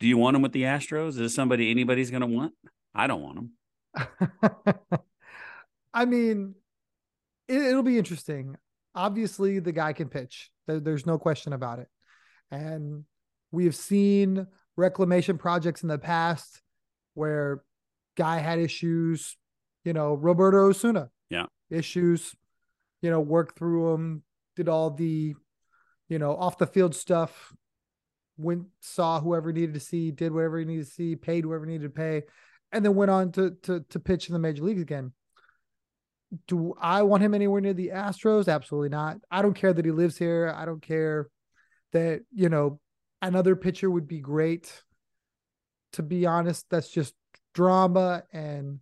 Do 0.00 0.06
you 0.06 0.16
want 0.16 0.34
him 0.34 0.42
with 0.42 0.52
the 0.52 0.62
Astros? 0.62 1.10
Is 1.10 1.16
this 1.16 1.34
somebody 1.34 1.70
anybody's 1.70 2.10
going 2.10 2.22
to 2.22 2.26
want? 2.26 2.54
I 2.94 3.06
don't 3.06 3.22
want 3.22 3.38
him. 3.38 3.50
I 5.94 6.06
mean, 6.06 6.54
it, 7.48 7.74
will 7.74 7.82
be 7.82 7.98
interesting. 7.98 8.56
Obviously, 8.94 9.58
the 9.58 9.72
guy 9.72 9.92
can 9.92 10.08
pitch. 10.08 10.50
There, 10.66 10.80
there's 10.80 11.06
no 11.06 11.18
question 11.18 11.52
about 11.52 11.80
it. 11.80 11.88
And 12.50 13.04
we 13.52 13.66
have 13.66 13.76
seen 13.76 14.46
reclamation 14.76 15.36
projects 15.36 15.82
in 15.82 15.88
the 15.88 15.98
past 15.98 16.62
where 17.14 17.62
guy 18.16 18.38
had 18.38 18.58
issues, 18.58 19.36
you 19.84 19.92
know, 19.92 20.14
Roberto 20.14 20.68
Osuna. 20.68 21.10
Yeah. 21.28 21.46
Issues, 21.68 22.34
you 23.02 23.10
know, 23.10 23.20
worked 23.20 23.58
through 23.58 23.92
them, 23.92 24.22
did 24.56 24.68
all 24.68 24.90
the, 24.90 25.34
you 26.08 26.18
know, 26.18 26.34
off 26.36 26.58
the 26.58 26.66
field 26.66 26.94
stuff, 26.94 27.52
went, 28.40 28.64
saw 28.80 29.20
whoever 29.20 29.52
needed 29.52 29.74
to 29.74 29.80
see, 29.80 30.10
did 30.10 30.32
whatever 30.32 30.58
he 30.58 30.64
needed 30.64 30.86
to 30.86 30.90
see, 30.90 31.16
paid 31.16 31.44
whoever 31.44 31.66
needed 31.66 31.84
to 31.84 31.90
pay, 31.90 32.22
and 32.72 32.84
then 32.84 32.94
went 32.94 33.10
on 33.10 33.32
to 33.32 33.56
to 33.62 33.80
to 33.90 34.00
pitch 34.00 34.28
in 34.28 34.32
the 34.32 34.38
major 34.38 34.64
leagues 34.64 34.82
again. 34.82 35.12
Do 36.46 36.74
I 36.80 37.02
want 37.02 37.22
him 37.22 37.34
anywhere 37.34 37.60
near 37.60 37.74
the 37.74 37.88
Astros? 37.88 38.52
Absolutely 38.52 38.88
not. 38.88 39.18
I 39.30 39.42
don't 39.42 39.54
care 39.54 39.72
that 39.72 39.84
he 39.84 39.90
lives 39.90 40.16
here. 40.16 40.54
I 40.56 40.64
don't 40.64 40.82
care 40.82 41.28
that, 41.92 42.20
you 42.32 42.48
know, 42.48 42.78
another 43.20 43.56
pitcher 43.56 43.90
would 43.90 44.06
be 44.06 44.20
great. 44.20 44.82
To 45.94 46.04
be 46.04 46.26
honest, 46.26 46.66
that's 46.70 46.88
just 46.88 47.14
drama 47.52 48.22
and 48.32 48.78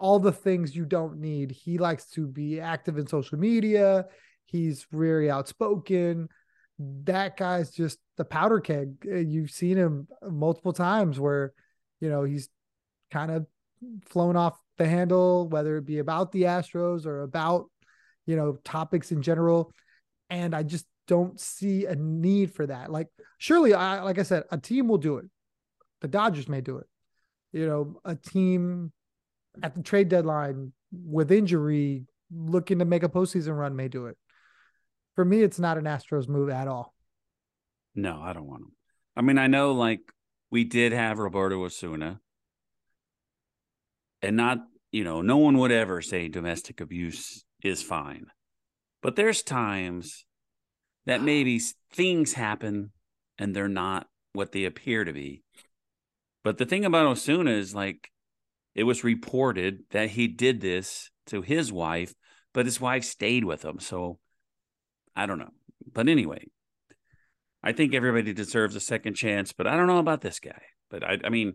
all 0.00 0.18
the 0.18 0.32
things 0.32 0.74
you 0.74 0.84
don't 0.84 1.20
need. 1.20 1.52
He 1.52 1.78
likes 1.78 2.06
to 2.10 2.26
be 2.26 2.60
active 2.60 2.98
in 2.98 3.06
social 3.06 3.38
media. 3.38 4.06
He's 4.46 4.84
very 4.90 5.30
outspoken. 5.30 6.28
That 7.04 7.36
guy's 7.36 7.70
just 7.70 7.98
the 8.16 8.24
powder 8.24 8.60
keg. 8.60 8.96
You've 9.04 9.50
seen 9.50 9.76
him 9.76 10.08
multiple 10.22 10.72
times 10.72 11.20
where, 11.20 11.52
you 12.00 12.08
know, 12.08 12.24
he's 12.24 12.48
kind 13.10 13.30
of 13.30 13.46
flown 14.06 14.36
off 14.36 14.58
the 14.78 14.86
handle, 14.86 15.48
whether 15.48 15.76
it 15.76 15.86
be 15.86 15.98
about 15.98 16.32
the 16.32 16.42
Astros 16.42 17.06
or 17.06 17.22
about, 17.22 17.70
you 18.26 18.36
know, 18.36 18.58
topics 18.64 19.12
in 19.12 19.22
general. 19.22 19.72
And 20.30 20.54
I 20.54 20.62
just 20.62 20.86
don't 21.08 21.38
see 21.38 21.86
a 21.86 21.94
need 21.94 22.54
for 22.54 22.66
that. 22.66 22.90
Like, 22.90 23.08
surely, 23.38 23.74
I 23.74 24.02
like 24.02 24.18
I 24.18 24.22
said, 24.22 24.44
a 24.50 24.58
team 24.58 24.88
will 24.88 24.98
do 24.98 25.18
it. 25.18 25.26
The 26.00 26.08
Dodgers 26.08 26.48
may 26.48 26.60
do 26.60 26.78
it. 26.78 26.86
You 27.52 27.66
know, 27.66 28.00
a 28.04 28.14
team 28.16 28.92
at 29.62 29.74
the 29.74 29.82
trade 29.82 30.08
deadline 30.08 30.72
with 30.90 31.30
injury 31.30 32.06
looking 32.34 32.78
to 32.78 32.84
make 32.84 33.02
a 33.02 33.08
postseason 33.08 33.56
run 33.56 33.76
may 33.76 33.88
do 33.88 34.06
it. 34.06 34.16
For 35.14 35.24
me, 35.24 35.42
it's 35.42 35.58
not 35.58 35.78
an 35.78 35.84
Astros 35.84 36.28
move 36.28 36.48
at 36.48 36.68
all. 36.68 36.94
No, 37.94 38.20
I 38.22 38.32
don't 38.32 38.46
want 38.46 38.62
him. 38.62 38.72
I 39.16 39.20
mean, 39.20 39.38
I 39.38 39.46
know 39.46 39.72
like 39.72 40.00
we 40.50 40.64
did 40.64 40.92
have 40.92 41.18
Roberto 41.18 41.62
Osuna, 41.64 42.20
and 44.22 44.36
not, 44.36 44.58
you 44.90 45.04
know, 45.04 45.20
no 45.20 45.36
one 45.38 45.58
would 45.58 45.72
ever 45.72 46.00
say 46.00 46.28
domestic 46.28 46.80
abuse 46.80 47.44
is 47.62 47.82
fine. 47.82 48.26
But 49.02 49.16
there's 49.16 49.42
times 49.42 50.24
that 51.06 51.22
maybe 51.22 51.60
things 51.92 52.34
happen 52.34 52.92
and 53.38 53.54
they're 53.54 53.68
not 53.68 54.06
what 54.32 54.52
they 54.52 54.64
appear 54.64 55.04
to 55.04 55.12
be. 55.12 55.42
But 56.44 56.58
the 56.58 56.66
thing 56.66 56.84
about 56.84 57.06
Osuna 57.06 57.50
is 57.50 57.74
like 57.74 58.10
it 58.74 58.84
was 58.84 59.04
reported 59.04 59.80
that 59.90 60.10
he 60.10 60.28
did 60.28 60.60
this 60.60 61.10
to 61.26 61.42
his 61.42 61.72
wife, 61.72 62.14
but 62.52 62.66
his 62.66 62.80
wife 62.80 63.04
stayed 63.04 63.44
with 63.44 63.64
him. 63.64 63.80
So 63.80 64.18
I 65.14 65.26
don't 65.26 65.38
know. 65.38 65.52
But 65.92 66.08
anyway, 66.08 66.46
I 67.62 67.72
think 67.72 67.94
everybody 67.94 68.32
deserves 68.32 68.76
a 68.76 68.80
second 68.80 69.14
chance, 69.14 69.52
but 69.52 69.66
I 69.66 69.76
don't 69.76 69.86
know 69.86 69.98
about 69.98 70.20
this 70.20 70.40
guy. 70.40 70.62
But 70.90 71.04
I, 71.04 71.18
I 71.24 71.28
mean, 71.28 71.54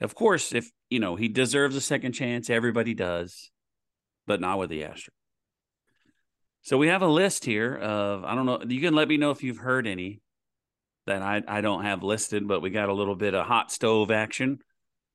of 0.00 0.14
course, 0.14 0.54
if 0.54 0.70
you 0.88 1.00
know 1.00 1.16
he 1.16 1.28
deserves 1.28 1.76
a 1.76 1.80
second 1.80 2.12
chance, 2.12 2.48
everybody 2.48 2.94
does, 2.94 3.50
but 4.26 4.40
not 4.40 4.58
with 4.58 4.70
the 4.70 4.82
Astros. 4.82 5.08
So 6.62 6.76
we 6.76 6.88
have 6.88 7.02
a 7.02 7.08
list 7.08 7.44
here 7.44 7.74
of 7.76 8.24
I 8.24 8.34
don't 8.34 8.46
know. 8.46 8.62
You 8.66 8.80
can 8.80 8.94
let 8.94 9.08
me 9.08 9.16
know 9.16 9.30
if 9.30 9.42
you've 9.42 9.58
heard 9.58 9.86
any 9.86 10.20
that 11.06 11.22
I 11.22 11.42
I 11.46 11.60
don't 11.60 11.84
have 11.84 12.02
listed, 12.02 12.46
but 12.46 12.60
we 12.60 12.70
got 12.70 12.88
a 12.88 12.94
little 12.94 13.16
bit 13.16 13.34
of 13.34 13.46
hot 13.46 13.72
stove 13.72 14.10
action. 14.10 14.58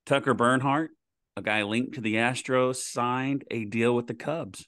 Tucker 0.06 0.34
Barnhart, 0.34 0.92
a 1.36 1.42
guy 1.42 1.63
linked 1.63 1.96
to 1.96 2.01
the 2.01 2.15
Astros, 2.15 2.77
signed 2.77 3.44
a 3.50 3.65
deal 3.65 3.96
with 3.96 4.08
the 4.08 4.13
Cubs. 4.13 4.68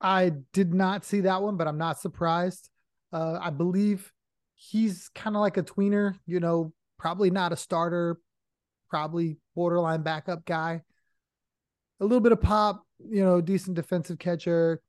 I 0.00 0.32
did 0.52 0.72
not 0.74 1.04
see 1.04 1.22
that 1.22 1.42
one, 1.42 1.56
but 1.56 1.66
I'm 1.66 1.78
not 1.78 1.98
surprised. 1.98 2.70
Uh, 3.12 3.38
I 3.40 3.50
believe 3.50 4.12
he's 4.54 5.08
kind 5.14 5.36
of 5.36 5.40
like 5.40 5.56
a 5.56 5.62
tweener, 5.62 6.14
you 6.26 6.40
know, 6.40 6.72
probably 6.98 7.30
not 7.30 7.52
a 7.52 7.56
starter, 7.56 8.18
probably 8.90 9.38
borderline 9.54 10.02
backup 10.02 10.44
guy. 10.44 10.82
A 12.00 12.04
little 12.04 12.20
bit 12.20 12.32
of 12.32 12.40
pop, 12.40 12.84
you 12.98 13.24
know, 13.24 13.40
decent 13.40 13.76
defensive 13.76 14.18
catcher, 14.18 14.80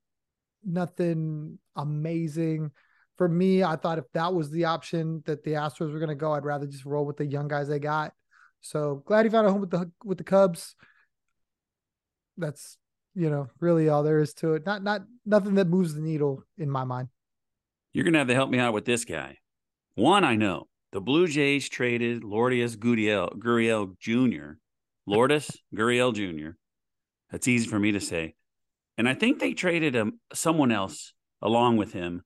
nothing 0.64 1.58
amazing. 1.76 2.70
For 3.16 3.28
me, 3.28 3.62
I 3.62 3.76
thought 3.76 3.98
if 3.98 4.10
that 4.14 4.32
was 4.32 4.50
the 4.50 4.64
option 4.66 5.22
that 5.26 5.42
the 5.44 5.52
Astros 5.52 5.92
were 5.92 5.98
going 5.98 6.08
to 6.08 6.14
go, 6.14 6.32
I'd 6.32 6.44
rather 6.44 6.66
just 6.66 6.84
roll 6.84 7.04
with 7.04 7.16
the 7.16 7.26
young 7.26 7.48
guys 7.48 7.68
they 7.68 7.78
got. 7.78 8.12
So 8.60 9.02
glad 9.06 9.24
he 9.24 9.30
found 9.30 9.46
a 9.46 9.50
home 9.50 9.60
with 9.60 9.70
the 9.70 9.90
with 10.04 10.18
the 10.18 10.24
Cubs. 10.24 10.74
That's 12.36 12.78
you 13.14 13.30
know 13.30 13.48
really 13.60 13.88
all 13.88 14.02
there 14.02 14.20
is 14.20 14.34
to 14.34 14.54
it. 14.54 14.66
Not 14.66 14.82
not 14.82 15.02
nothing 15.24 15.54
that 15.54 15.68
moves 15.68 15.94
the 15.94 16.00
needle 16.00 16.44
in 16.58 16.70
my 16.70 16.84
mind. 16.84 17.08
You're 17.92 18.04
gonna 18.04 18.18
have 18.18 18.28
to 18.28 18.34
help 18.34 18.50
me 18.50 18.58
out 18.58 18.74
with 18.74 18.84
this 18.84 19.04
guy. 19.04 19.38
One, 19.94 20.24
I 20.24 20.36
know 20.36 20.68
the 20.92 21.00
Blue 21.00 21.26
Jays 21.26 21.68
traded 21.68 22.24
Lourdes 22.24 22.76
Gurriel, 22.76 23.36
Gurriel 23.36 23.98
Jr. 23.98 24.54
Lourdes 25.06 25.60
Gurriel 25.74 26.14
Jr. 26.14 26.56
That's 27.30 27.48
easy 27.48 27.68
for 27.68 27.78
me 27.78 27.92
to 27.92 28.00
say. 28.00 28.34
And 28.98 29.08
I 29.08 29.14
think 29.14 29.38
they 29.38 29.54
traded 29.54 29.94
him, 29.94 30.20
someone 30.32 30.72
else 30.72 31.14
along 31.40 31.76
with 31.76 31.92
him 31.92 32.22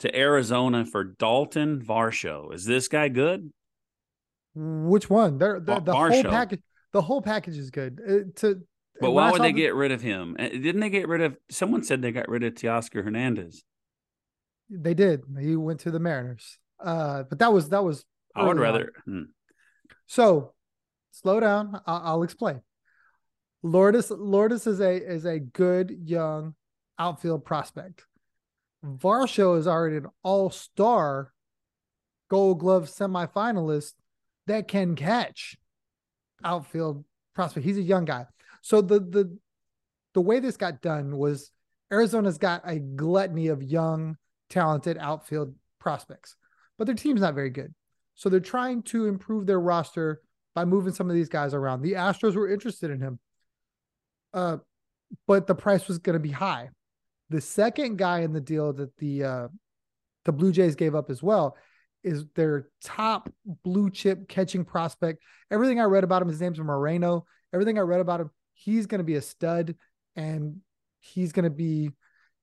to 0.00 0.16
Arizona 0.16 0.84
for 0.84 1.04
Dalton 1.04 1.82
Varsho. 1.82 2.52
Is 2.52 2.64
this 2.64 2.88
guy 2.88 3.08
good? 3.08 3.52
Which 4.54 5.10
one? 5.10 5.38
They're, 5.38 5.60
the, 5.60 5.80
the 5.80 5.94
whole 5.94 6.22
package. 6.22 6.60
The 6.92 7.02
whole 7.02 7.22
package 7.22 7.58
is 7.58 7.70
good. 7.70 8.00
Uh, 8.06 8.30
to 8.40 8.62
but 9.00 9.10
why 9.10 9.30
would 9.30 9.42
they 9.42 9.52
the, 9.52 9.60
get 9.60 9.74
rid 9.74 9.92
of 9.92 10.00
him? 10.00 10.36
Uh, 10.38 10.48
didn't 10.48 10.80
they 10.80 10.90
get 10.90 11.08
rid 11.08 11.20
of? 11.20 11.36
Someone 11.50 11.82
said 11.82 12.02
they 12.02 12.12
got 12.12 12.28
rid 12.28 12.44
of 12.44 12.54
Teoscar 12.54 13.04
Hernandez. 13.04 13.64
They 14.70 14.94
did. 14.94 15.22
He 15.40 15.56
went 15.56 15.80
to 15.80 15.90
the 15.90 15.98
Mariners. 15.98 16.58
Uh, 16.82 17.24
but 17.24 17.38
that 17.38 17.52
was 17.52 17.68
that 17.70 17.84
was. 17.84 18.04
I 18.36 18.44
would 18.44 18.58
rather. 18.58 18.92
Hmm. 19.04 19.22
So, 20.06 20.54
slow 21.12 21.40
down. 21.40 21.80
I'll, 21.86 22.02
I'll 22.04 22.22
explain. 22.22 22.60
Lourdes 23.62 24.10
Lourdes 24.10 24.66
is 24.66 24.80
a 24.80 24.94
is 24.94 25.24
a 25.24 25.38
good 25.38 25.96
young 26.04 26.54
outfield 26.98 27.44
prospect. 27.44 28.04
Varsho 28.84 29.58
is 29.58 29.66
already 29.66 29.96
an 29.96 30.06
all-star 30.22 31.32
gold 32.28 32.58
glove 32.58 32.84
semifinalist 32.84 33.94
that 34.46 34.68
can 34.68 34.94
catch 34.94 35.56
outfield 36.44 37.04
prospect. 37.34 37.64
He's 37.64 37.78
a 37.78 37.82
young 37.82 38.04
guy. 38.04 38.26
So 38.64 38.80
the 38.80 38.98
the 38.98 39.38
the 40.14 40.22
way 40.22 40.40
this 40.40 40.56
got 40.56 40.80
done 40.80 41.18
was 41.18 41.50
Arizona's 41.92 42.38
got 42.38 42.62
a 42.64 42.78
gluttony 42.78 43.48
of 43.48 43.62
young, 43.62 44.16
talented 44.48 44.96
outfield 44.98 45.54
prospects, 45.78 46.34
but 46.78 46.86
their 46.86 46.96
team's 46.96 47.20
not 47.20 47.34
very 47.34 47.50
good. 47.50 47.74
So 48.14 48.30
they're 48.30 48.40
trying 48.40 48.82
to 48.84 49.04
improve 49.04 49.46
their 49.46 49.60
roster 49.60 50.22
by 50.54 50.64
moving 50.64 50.94
some 50.94 51.10
of 51.10 51.14
these 51.14 51.28
guys 51.28 51.52
around. 51.52 51.82
The 51.82 51.92
Astros 51.92 52.36
were 52.36 52.50
interested 52.50 52.90
in 52.90 53.00
him. 53.00 53.18
Uh, 54.32 54.56
but 55.26 55.46
the 55.46 55.54
price 55.54 55.86
was 55.86 55.98
going 55.98 56.14
to 56.14 56.20
be 56.20 56.30
high. 56.30 56.70
The 57.28 57.42
second 57.42 57.98
guy 57.98 58.20
in 58.20 58.32
the 58.32 58.40
deal 58.40 58.72
that 58.72 58.96
the 58.96 59.24
uh, 59.24 59.48
the 60.24 60.32
Blue 60.32 60.52
Jays 60.52 60.74
gave 60.74 60.94
up 60.94 61.10
as 61.10 61.22
well 61.22 61.54
is 62.02 62.24
their 62.34 62.68
top 62.82 63.30
blue 63.62 63.90
chip 63.90 64.26
catching 64.26 64.64
prospect. 64.64 65.22
Everything 65.50 65.80
I 65.80 65.84
read 65.84 66.04
about 66.04 66.22
him, 66.22 66.28
his 66.28 66.40
name's 66.40 66.58
Moreno. 66.58 67.26
Everything 67.52 67.76
I 67.78 67.82
read 67.82 68.00
about 68.00 68.22
him, 68.22 68.30
he's 68.54 68.86
going 68.86 68.98
to 68.98 69.04
be 69.04 69.16
a 69.16 69.22
stud 69.22 69.74
and 70.16 70.60
he's 71.00 71.32
going 71.32 71.44
to 71.44 71.50
be 71.50 71.90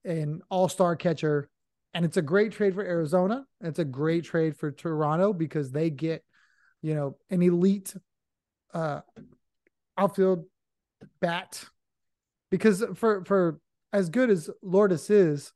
an 0.06 0.42
all 0.50 0.70
star 0.70 0.96
catcher. 0.96 1.50
And 1.94 2.06
it's 2.06 2.18
a 2.18 2.22
great 2.22 2.52
trade 2.54 2.74
for 2.74 2.84
Arizona. 2.84 3.46
It's 3.60 3.80
a 3.80 3.86
great 3.86 4.24
trade 4.24 4.56
for 4.56 4.72
Toronto 4.72 5.34
because 5.34 5.72
they 5.72 5.90
get, 5.90 6.24
you 6.82 6.94
know, 6.94 7.18
an 7.30 7.42
elite 7.42 7.94
uh, 8.74 9.02
outfield 9.98 10.46
bat 11.20 11.66
because 12.50 12.84
for 12.96 13.26
for 13.26 13.60
as 13.94 14.10
good 14.10 14.30
as 14.30 14.50
Lourdes 14.62 15.10
is, 15.10 15.52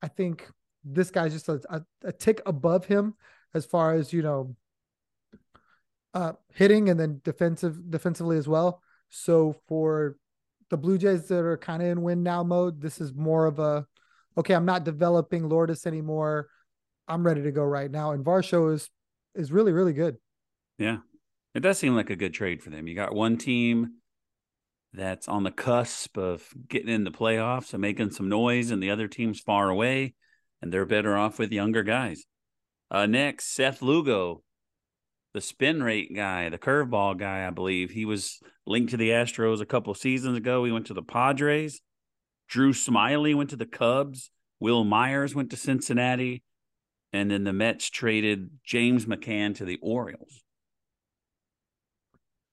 I 0.00 0.08
think 0.08 0.48
this 0.84 1.10
guy's 1.10 1.32
just 1.32 1.48
a, 1.48 1.60
a, 1.68 1.82
a 2.04 2.12
tick 2.12 2.40
above 2.46 2.86
him 2.86 3.14
as 3.54 3.66
far 3.66 3.94
as 3.94 4.12
you 4.12 4.22
know 4.22 4.56
uh, 6.12 6.32
hitting 6.52 6.88
and 6.88 6.98
then 6.98 7.20
defensive 7.24 7.90
defensively 7.90 8.36
as 8.36 8.46
well. 8.46 8.82
So 9.14 9.54
for 9.68 10.16
the 10.70 10.76
Blue 10.76 10.98
Jays 10.98 11.28
that 11.28 11.44
are 11.44 11.56
kind 11.56 11.80
of 11.80 11.88
in 11.88 12.02
win 12.02 12.24
now 12.24 12.42
mode, 12.42 12.80
this 12.80 13.00
is 13.00 13.14
more 13.14 13.46
of 13.46 13.60
a 13.60 13.86
okay. 14.36 14.54
I'm 14.54 14.64
not 14.64 14.84
developing 14.84 15.48
Lourdes 15.48 15.86
anymore. 15.86 16.48
I'm 17.06 17.24
ready 17.24 17.42
to 17.42 17.52
go 17.52 17.62
right 17.62 17.90
now. 17.90 18.10
And 18.10 18.24
Varsho 18.24 18.74
is 18.74 18.90
is 19.36 19.52
really 19.52 19.70
really 19.70 19.92
good. 19.92 20.16
Yeah, 20.78 20.98
it 21.54 21.60
does 21.60 21.78
seem 21.78 21.94
like 21.94 22.10
a 22.10 22.16
good 22.16 22.34
trade 22.34 22.60
for 22.60 22.70
them. 22.70 22.88
You 22.88 22.96
got 22.96 23.14
one 23.14 23.38
team 23.38 23.98
that's 24.92 25.28
on 25.28 25.44
the 25.44 25.52
cusp 25.52 26.18
of 26.18 26.48
getting 26.68 26.92
in 26.92 27.04
the 27.04 27.12
playoffs 27.12 27.72
and 27.72 27.80
making 27.80 28.10
some 28.10 28.28
noise, 28.28 28.72
and 28.72 28.82
the 28.82 28.90
other 28.90 29.06
team's 29.06 29.38
far 29.38 29.68
away, 29.68 30.14
and 30.60 30.72
they're 30.72 30.86
better 30.86 31.16
off 31.16 31.38
with 31.38 31.52
younger 31.52 31.84
guys. 31.84 32.24
Uh, 32.90 33.06
next, 33.06 33.54
Seth 33.54 33.80
Lugo 33.80 34.42
the 35.34 35.40
spin 35.40 35.82
rate 35.82 36.14
guy, 36.14 36.48
the 36.48 36.58
curveball 36.58 37.18
guy, 37.18 37.46
I 37.46 37.50
believe. 37.50 37.90
He 37.90 38.04
was 38.04 38.40
linked 38.66 38.90
to 38.90 38.96
the 38.96 39.10
Astros 39.10 39.60
a 39.60 39.66
couple 39.66 39.94
seasons 39.94 40.36
ago. 40.36 40.64
He 40.64 40.72
went 40.72 40.86
to 40.86 40.94
the 40.94 41.02
Padres. 41.02 41.80
Drew 42.48 42.72
Smyly 42.72 43.34
went 43.34 43.50
to 43.50 43.56
the 43.56 43.66
Cubs. 43.66 44.30
Wil 44.60 44.84
Myers 44.84 45.34
went 45.34 45.50
to 45.50 45.56
Cincinnati. 45.56 46.42
And 47.12 47.30
then 47.30 47.44
the 47.44 47.52
Mets 47.52 47.90
traded 47.90 48.50
James 48.64 49.06
McCann 49.06 49.54
to 49.56 49.64
the 49.64 49.78
Orioles. 49.82 50.42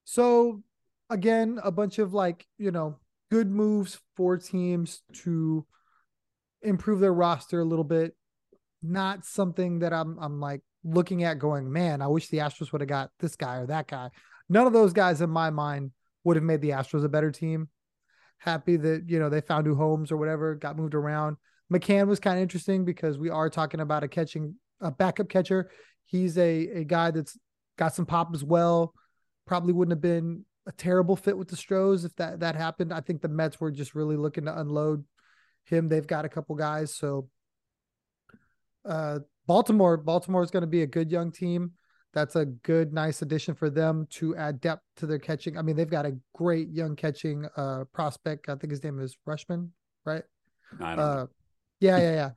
So, 0.03 0.61
again, 1.09 1.59
a 1.63 1.71
bunch 1.71 1.97
of 1.97 2.13
like, 2.13 2.45
you 2.57 2.71
know, 2.71 2.99
good 3.31 3.49
moves 3.49 3.99
for 4.15 4.37
teams 4.37 5.01
to 5.23 5.65
improve 6.61 6.99
their 6.99 7.13
roster 7.13 7.61
a 7.61 7.65
little 7.65 7.85
bit. 7.85 8.15
Not 8.83 9.25
something 9.25 9.79
that 9.79 9.93
I'm 9.93 10.17
I'm 10.19 10.39
like 10.39 10.61
looking 10.83 11.23
at 11.23 11.39
going, 11.39 11.71
man, 11.71 12.01
I 12.01 12.07
wish 12.07 12.27
the 12.27 12.39
Astros 12.39 12.71
would 12.71 12.81
have 12.81 12.87
got 12.87 13.11
this 13.19 13.35
guy 13.35 13.57
or 13.57 13.67
that 13.67 13.87
guy. 13.87 14.09
None 14.49 14.67
of 14.67 14.73
those 14.73 14.93
guys 14.93 15.21
in 15.21 15.29
my 15.29 15.49
mind 15.49 15.91
would 16.23 16.35
have 16.35 16.43
made 16.43 16.61
the 16.61 16.69
Astros 16.69 17.03
a 17.03 17.09
better 17.09 17.31
team. 17.31 17.69
Happy 18.37 18.75
that, 18.77 19.03
you 19.07 19.19
know, 19.19 19.29
they 19.29 19.41
found 19.41 19.65
new 19.65 19.75
homes 19.75 20.11
or 20.11 20.17
whatever, 20.17 20.55
got 20.55 20.77
moved 20.77 20.95
around. 20.95 21.37
McCann 21.71 22.07
was 22.07 22.19
kind 22.19 22.37
of 22.37 22.41
interesting 22.41 22.83
because 22.85 23.17
we 23.17 23.29
are 23.29 23.49
talking 23.49 23.79
about 23.79 24.03
a 24.03 24.07
catching 24.07 24.55
a 24.81 24.91
backup 24.91 25.29
catcher. 25.29 25.69
He's 26.05 26.37
a 26.37 26.67
a 26.69 26.83
guy 26.83 27.11
that's 27.11 27.37
got 27.77 27.95
some 27.95 28.05
pop 28.05 28.31
as 28.33 28.43
well. 28.43 28.93
Probably 29.45 29.73
wouldn't 29.73 29.93
have 29.93 30.01
been 30.01 30.45
a 30.67 30.71
terrible 30.71 31.15
fit 31.15 31.37
with 31.37 31.47
the 31.47 31.55
Stros 31.55 32.03
if 32.03 32.15
that 32.17 32.41
that 32.41 32.55
happened. 32.55 32.93
I 32.93 33.01
think 33.01 33.21
the 33.21 33.29
Mets 33.29 33.59
were 33.59 33.71
just 33.71 33.95
really 33.95 34.17
looking 34.17 34.45
to 34.45 34.59
unload 34.59 35.03
him. 35.65 35.87
They've 35.87 36.05
got 36.05 36.25
a 36.25 36.29
couple 36.29 36.55
guys, 36.55 36.93
so 36.93 37.29
uh, 38.83 39.19
Baltimore 39.47 39.97
Baltimore 39.97 40.43
is 40.43 40.51
going 40.51 40.61
to 40.61 40.67
be 40.67 40.81
a 40.81 40.87
good 40.87 41.11
young 41.11 41.31
team. 41.31 41.71
That's 42.13 42.35
a 42.35 42.45
good, 42.45 42.93
nice 42.93 43.21
addition 43.21 43.55
for 43.55 43.69
them 43.69 44.05
to 44.11 44.35
add 44.35 44.59
depth 44.59 44.83
to 44.97 45.05
their 45.05 45.19
catching. 45.19 45.57
I 45.57 45.61
mean, 45.61 45.77
they've 45.77 45.89
got 45.89 46.05
a 46.05 46.17
great 46.35 46.69
young 46.69 46.95
catching 46.95 47.47
uh, 47.55 47.85
prospect. 47.93 48.49
I 48.49 48.55
think 48.55 48.71
his 48.71 48.83
name 48.83 48.99
is 48.99 49.17
Rutschman, 49.27 49.69
right? 50.05 50.23
I 50.79 50.95
don't 50.95 50.99
uh, 50.99 51.15
know. 51.15 51.29
Yeah, 51.79 51.97
yeah, 51.97 52.31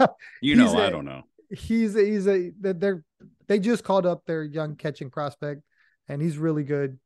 yeah. 0.00 0.06
you 0.42 0.56
know, 0.56 0.76
I 0.76 0.90
don't 0.90 1.04
know. 1.04 1.22
He's 1.50 1.94
a, 1.94 2.04
he's 2.04 2.26
a 2.26 2.50
they're 2.60 3.04
they 3.46 3.60
just 3.60 3.84
called 3.84 4.06
up 4.06 4.26
their 4.26 4.42
young 4.42 4.74
catching 4.74 5.10
prospect, 5.10 5.62
and 6.08 6.20
he's 6.20 6.36
really 6.38 6.64
good. 6.64 6.98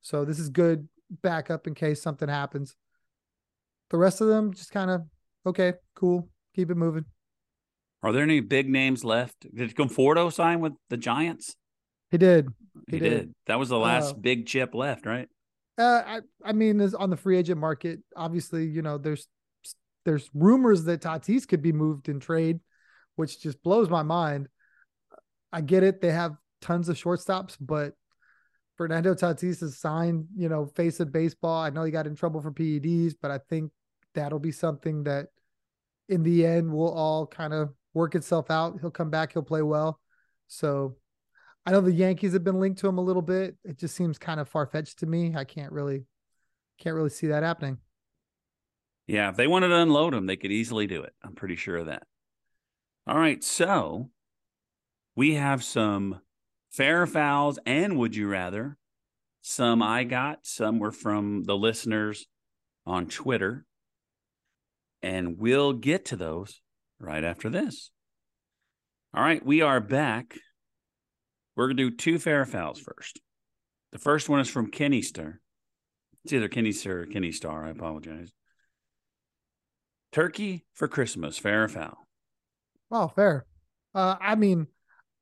So 0.00 0.24
this 0.24 0.40
is 0.40 0.48
good 0.48 0.88
backup 1.22 1.68
in 1.68 1.74
case 1.74 2.02
something 2.02 2.28
happens. 2.28 2.74
The 3.90 3.98
rest 3.98 4.20
of 4.20 4.26
them 4.26 4.52
just 4.52 4.72
kind 4.72 4.90
of 4.90 5.02
okay, 5.46 5.74
cool, 5.94 6.28
keep 6.54 6.70
it 6.70 6.76
moving. 6.76 7.04
Are 8.02 8.12
there 8.12 8.22
any 8.22 8.40
big 8.40 8.68
names 8.68 9.04
left? 9.04 9.46
Did 9.54 9.74
Conforto 9.74 10.32
sign 10.32 10.60
with 10.60 10.74
the 10.90 10.96
Giants? 10.96 11.56
He 12.10 12.18
did. 12.18 12.48
He, 12.88 12.96
he 12.96 12.98
did. 13.00 13.10
did. 13.10 13.34
That 13.46 13.58
was 13.58 13.68
the 13.68 13.78
last 13.78 14.14
uh, 14.14 14.18
big 14.18 14.46
chip 14.46 14.74
left, 14.74 15.06
right? 15.06 15.28
Uh, 15.78 16.02
I 16.06 16.20
I 16.44 16.52
mean, 16.52 16.80
is 16.80 16.94
on 16.94 17.10
the 17.10 17.16
free 17.16 17.36
agent 17.36 17.60
market. 17.60 18.00
Obviously, 18.14 18.66
you 18.66 18.82
know, 18.82 18.98
there's 18.98 19.26
there's 20.04 20.30
rumors 20.34 20.84
that 20.84 21.02
Tatis 21.02 21.48
could 21.48 21.62
be 21.62 21.72
moved 21.72 22.08
in 22.08 22.20
trade, 22.20 22.60
which 23.16 23.40
just 23.40 23.62
blows 23.62 23.90
my 23.90 24.02
mind. 24.02 24.48
I 25.52 25.60
get 25.60 25.82
it; 25.82 26.00
they 26.00 26.12
have 26.12 26.36
tons 26.60 26.88
of 26.88 26.96
shortstops, 26.96 27.56
but 27.60 27.94
Fernando 28.76 29.14
Tatis 29.14 29.62
is 29.62 29.78
signed, 29.78 30.26
you 30.36 30.48
know, 30.48 30.66
face 30.66 31.00
of 31.00 31.12
baseball. 31.12 31.62
I 31.62 31.70
know 31.70 31.82
he 31.82 31.90
got 31.90 32.06
in 32.06 32.14
trouble 32.14 32.40
for 32.40 32.52
PEDs, 32.52 33.14
but 33.20 33.30
I 33.30 33.38
think 33.48 33.72
that'll 34.14 34.38
be 34.38 34.52
something 34.52 35.04
that 35.04 35.28
in 36.08 36.22
the 36.22 36.46
end 36.46 36.72
we'll 36.72 36.92
all 36.92 37.26
kind 37.26 37.52
of 37.52 37.74
work 37.96 38.14
itself 38.14 38.50
out. 38.50 38.78
He'll 38.80 38.90
come 38.90 39.10
back, 39.10 39.32
he'll 39.32 39.42
play 39.42 39.62
well. 39.62 39.98
So 40.48 40.96
I 41.64 41.72
know 41.72 41.80
the 41.80 41.90
Yankees 41.90 42.34
have 42.34 42.44
been 42.44 42.60
linked 42.60 42.78
to 42.80 42.88
him 42.88 42.98
a 42.98 43.02
little 43.02 43.22
bit. 43.22 43.56
It 43.64 43.78
just 43.78 43.96
seems 43.96 44.18
kind 44.18 44.38
of 44.38 44.48
far 44.48 44.66
fetched 44.66 44.98
to 44.98 45.06
me. 45.06 45.34
I 45.34 45.44
can't 45.44 45.72
really 45.72 46.04
can't 46.78 46.94
really 46.94 47.10
see 47.10 47.28
that 47.28 47.42
happening. 47.42 47.78
Yeah, 49.06 49.30
if 49.30 49.36
they 49.36 49.46
wanted 49.46 49.68
to 49.68 49.76
unload 49.76 50.12
him, 50.12 50.26
they 50.26 50.36
could 50.36 50.52
easily 50.52 50.86
do 50.86 51.02
it. 51.02 51.14
I'm 51.24 51.34
pretty 51.34 51.56
sure 51.56 51.76
of 51.76 51.86
that. 51.86 52.02
All 53.06 53.18
right, 53.18 53.42
so 53.42 54.10
we 55.14 55.34
have 55.34 55.64
some 55.64 56.20
fair 56.70 57.06
fouls 57.06 57.58
and 57.64 57.96
would 57.96 58.14
you 58.14 58.28
rather. 58.28 58.76
Some 59.40 59.80
I 59.80 60.04
got, 60.04 60.40
some 60.42 60.80
were 60.80 60.92
from 60.92 61.44
the 61.44 61.56
listeners 61.56 62.26
on 62.84 63.06
Twitter. 63.06 63.64
And 65.02 65.38
we'll 65.38 65.72
get 65.72 66.04
to 66.06 66.16
those 66.16 66.60
right 66.98 67.24
after 67.24 67.48
this. 67.50 67.90
All 69.14 69.22
right, 69.22 69.44
we 69.44 69.62
are 69.62 69.80
back. 69.80 70.36
We're 71.56 71.68
going 71.68 71.76
to 71.78 71.90
do 71.90 71.96
two 71.96 72.18
fair 72.18 72.44
fouls 72.44 72.80
first. 72.80 73.20
The 73.92 73.98
first 73.98 74.28
one 74.28 74.40
is 74.40 74.48
from 74.50 74.70
Kenny 74.70 75.02
Star. 75.02 75.40
It's 76.24 76.32
either 76.32 76.48
Kenny 76.48 76.72
Star 76.72 76.98
or 76.98 77.06
Kenny 77.06 77.32
Star. 77.32 77.64
I 77.64 77.70
apologize. 77.70 78.32
Turkey 80.12 80.64
for 80.74 80.88
Christmas, 80.88 81.38
fair 81.38 81.64
or 81.64 81.68
foul? 81.68 81.96
Oh, 82.90 83.08
fair. 83.08 83.46
Uh, 83.94 84.16
I 84.20 84.34
mean, 84.34 84.66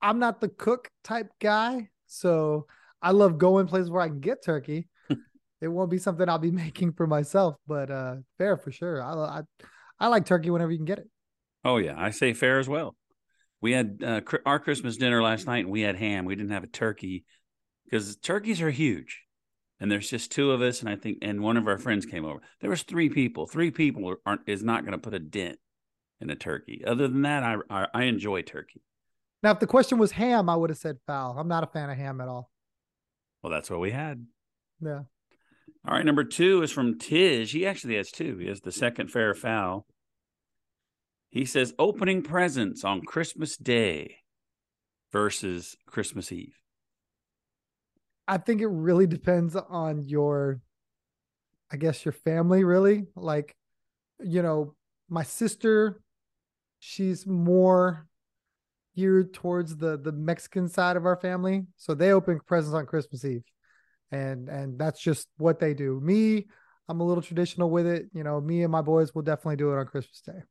I'm 0.03 0.19
not 0.19 0.41
the 0.41 0.49
cook 0.49 0.91
type 1.03 1.31
guy, 1.41 1.89
so 2.07 2.67
I 3.01 3.13
love 3.13 3.39
going 3.39 3.67
places 3.67 3.91
where 3.91 4.03
I 4.03 4.09
can 4.09 4.21
get 4.21 4.45
turkey. 4.45 4.89
it 5.61 5.69
won't 5.69 5.91
be 5.91 5.99
something 5.99 6.29
I'll 6.29 6.39
be 6.39 6.51
making 6.53 6.93
for 6.93 7.07
myself, 7.07 7.57
but 7.67 7.91
uh, 7.91 8.17
fair 8.39 8.57
for 8.57 8.73
sure. 8.73 9.03
I, 9.03 9.13
I 9.13 9.43
I 10.01 10.09
like 10.09 10.27
turkey 10.27 10.51
whenever 10.51 10.73
you 10.73 10.79
can 10.79 10.85
get 10.85 10.99
it. 10.99 11.09
Oh 11.65 11.79
yeah, 11.79 11.95
I 11.97 12.11
say 12.11 12.33
fair 12.33 12.59
as 12.59 12.69
well. 12.69 12.95
We 13.61 13.73
had 13.73 14.03
uh, 14.05 14.21
our 14.45 14.59
Christmas 14.59 14.97
dinner 14.97 15.23
last 15.23 15.47
night, 15.47 15.65
and 15.65 15.71
we 15.71 15.81
had 15.81 15.97
ham. 15.97 16.27
We 16.27 16.37
didn't 16.37 16.53
have 16.53 16.65
a 16.65 16.69
turkey 16.69 17.25
because 17.85 18.17
turkeys 18.17 18.61
are 18.61 18.71
huge, 18.71 19.23
and 19.81 19.91
there's 19.91 20.11
just 20.11 20.31
two 20.31 20.51
of 20.51 20.61
us. 20.61 20.81
And 20.81 20.89
I 20.89 20.97
think, 20.97 21.19
and 21.23 21.41
one 21.41 21.57
of 21.57 21.67
our 21.67 21.79
friends 21.79 22.05
came 22.05 22.25
over. 22.25 22.41
There 22.61 22.71
was 22.71 22.83
three 22.83 23.09
people. 23.09 23.47
Three 23.47 23.71
people 23.71 24.17
aren't 24.27 24.43
is 24.47 24.63
not 24.63 24.83
going 24.83 24.93
to 24.93 24.99
put 24.99 25.15
a 25.15 25.19
dent 25.19 25.59
in 26.21 26.29
a 26.29 26.37
turkey. 26.37 26.85
Other 26.87 27.09
than 27.09 27.23
that, 27.23 27.43
I, 27.43 27.57
I 27.71 27.87
I 27.95 28.03
enjoy 28.05 28.43
turkey. 28.43 28.83
Now, 29.43 29.53
if 29.53 29.61
the 29.61 29.67
question 29.67 29.99
was 29.99 30.13
ham, 30.13 30.49
I 30.49 30.57
would 30.57 30.71
have 30.71 30.79
said 30.79 30.97
foul. 31.07 31.39
I'm 31.39 31.49
not 31.49 31.65
a 31.65 31.67
fan 31.67 31.91
of 31.91 31.97
ham 31.97 32.21
at 32.21 32.29
all. 32.29 32.51
Well, 33.43 33.53
that's 33.53 33.71
what 33.71 33.81
we 33.81 33.91
had. 33.91 34.27
Yeah. 34.81 35.03
All 35.87 35.95
right, 35.95 36.05
number 36.05 36.25
two 36.25 36.63
is 36.63 36.71
from 36.71 36.99
Tiz. 36.99 37.53
He 37.53 37.67
actually 37.67 37.97
has 37.97 38.11
two. 38.11 38.39
He 38.39 38.47
has 38.49 38.63
the 38.63 38.73
second 38.73 39.11
fair 39.11 39.35
foul. 39.35 39.87
He 41.35 41.47
says 41.47 41.75
opening 41.81 42.23
presents 42.23 42.85
on 42.85 43.03
Christmas 43.03 43.57
Day 43.57 44.19
versus 45.11 45.75
Christmas 45.85 46.31
Eve. 46.31 46.55
I 48.29 48.39
think 48.39 48.61
it 48.61 48.69
really 48.69 49.09
depends 49.09 49.57
on 49.57 50.07
your, 50.07 50.61
I 51.73 51.77
guess, 51.77 52.05
your 52.05 52.13
family, 52.13 52.63
really. 52.63 53.07
Like, 53.17 53.57
you 54.21 54.43
know, 54.43 54.77
my 55.09 55.25
sister, 55.25 56.01
she's 56.79 57.27
more 57.27 58.07
geared 58.95 59.35
towards 59.35 59.77
the 59.77 59.99
the 59.99 60.13
Mexican 60.13 60.69
side 60.69 60.97
of 60.97 61.05
our 61.05 61.17
family. 61.17 61.67
So 61.77 61.95
they 61.95 62.13
open 62.13 62.39
presents 62.47 62.77
on 62.77 62.87
Christmas 62.87 63.25
Eve. 63.25 63.43
And 64.13 64.49
and 64.49 64.79
that's 64.79 65.01
just 65.01 65.27
what 65.39 65.59
they 65.59 65.75
do. 65.75 65.99
Me, 66.01 66.47
I'm 66.89 67.01
a 67.01 67.05
little 67.05 67.25
traditional 67.25 67.71
with 67.71 67.89
it. 67.89 68.07
You 68.15 68.23
know, 68.23 68.41
me 68.41 68.63
and 68.63 68.71
my 68.71 68.83
boys 68.83 69.17
will 69.17 69.23
definitely 69.23 69.57
do 69.57 69.73
it 69.73 69.79
on 69.81 69.87
Christmas 69.87 70.21
Day 70.21 70.45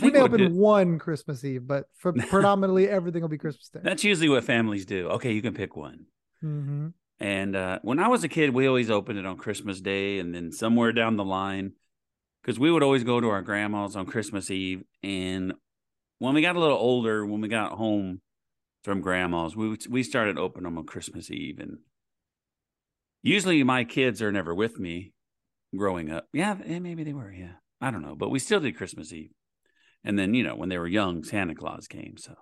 we 0.00 0.10
may 0.10 0.20
open 0.20 0.38
do... 0.38 0.48
one 0.50 0.98
Christmas 0.98 1.44
Eve, 1.44 1.66
but 1.66 1.86
for 1.96 2.12
predominantly 2.28 2.88
everything 2.88 3.22
will 3.22 3.28
be 3.28 3.38
Christmas 3.38 3.68
Day. 3.68 3.80
That's 3.82 4.04
usually 4.04 4.28
what 4.28 4.44
families 4.44 4.86
do. 4.86 5.08
Okay, 5.10 5.32
you 5.32 5.42
can 5.42 5.54
pick 5.54 5.76
one. 5.76 6.06
Mm-hmm. 6.42 6.88
And 7.20 7.54
uh, 7.54 7.78
when 7.82 7.98
I 7.98 8.08
was 8.08 8.24
a 8.24 8.28
kid, 8.28 8.50
we 8.50 8.66
always 8.66 8.90
opened 8.90 9.18
it 9.18 9.26
on 9.26 9.36
Christmas 9.36 9.80
Day, 9.80 10.18
and 10.18 10.34
then 10.34 10.50
somewhere 10.50 10.92
down 10.92 11.16
the 11.16 11.24
line, 11.24 11.72
because 12.42 12.58
we 12.58 12.70
would 12.70 12.82
always 12.82 13.04
go 13.04 13.20
to 13.20 13.28
our 13.28 13.42
grandma's 13.42 13.96
on 13.96 14.06
Christmas 14.06 14.50
Eve. 14.50 14.82
And 15.02 15.54
when 16.18 16.34
we 16.34 16.42
got 16.42 16.56
a 16.56 16.60
little 16.60 16.78
older, 16.78 17.24
when 17.24 17.40
we 17.40 17.48
got 17.48 17.72
home 17.72 18.20
from 18.82 19.00
grandma's, 19.00 19.54
we 19.54 19.76
we 19.88 20.02
started 20.02 20.38
opening 20.38 20.64
them 20.64 20.78
on 20.78 20.86
Christmas 20.86 21.30
Eve. 21.30 21.60
And 21.60 21.78
usually, 23.22 23.62
my 23.62 23.84
kids 23.84 24.20
are 24.20 24.32
never 24.32 24.54
with 24.54 24.80
me 24.80 25.12
growing 25.76 26.10
up. 26.10 26.26
Yeah, 26.32 26.56
eh, 26.64 26.80
maybe 26.80 27.04
they 27.04 27.12
were. 27.12 27.32
Yeah, 27.32 27.54
I 27.80 27.90
don't 27.90 28.02
know, 28.02 28.16
but 28.16 28.30
we 28.30 28.40
still 28.40 28.60
did 28.60 28.76
Christmas 28.76 29.12
Eve. 29.12 29.30
And 30.04 30.18
then, 30.18 30.34
you 30.34 30.42
know, 30.42 30.56
when 30.56 30.68
they 30.68 30.78
were 30.78 30.88
young, 30.88 31.22
Santa 31.24 31.54
Claus 31.54 31.86
came. 31.86 32.16
So 32.16 32.34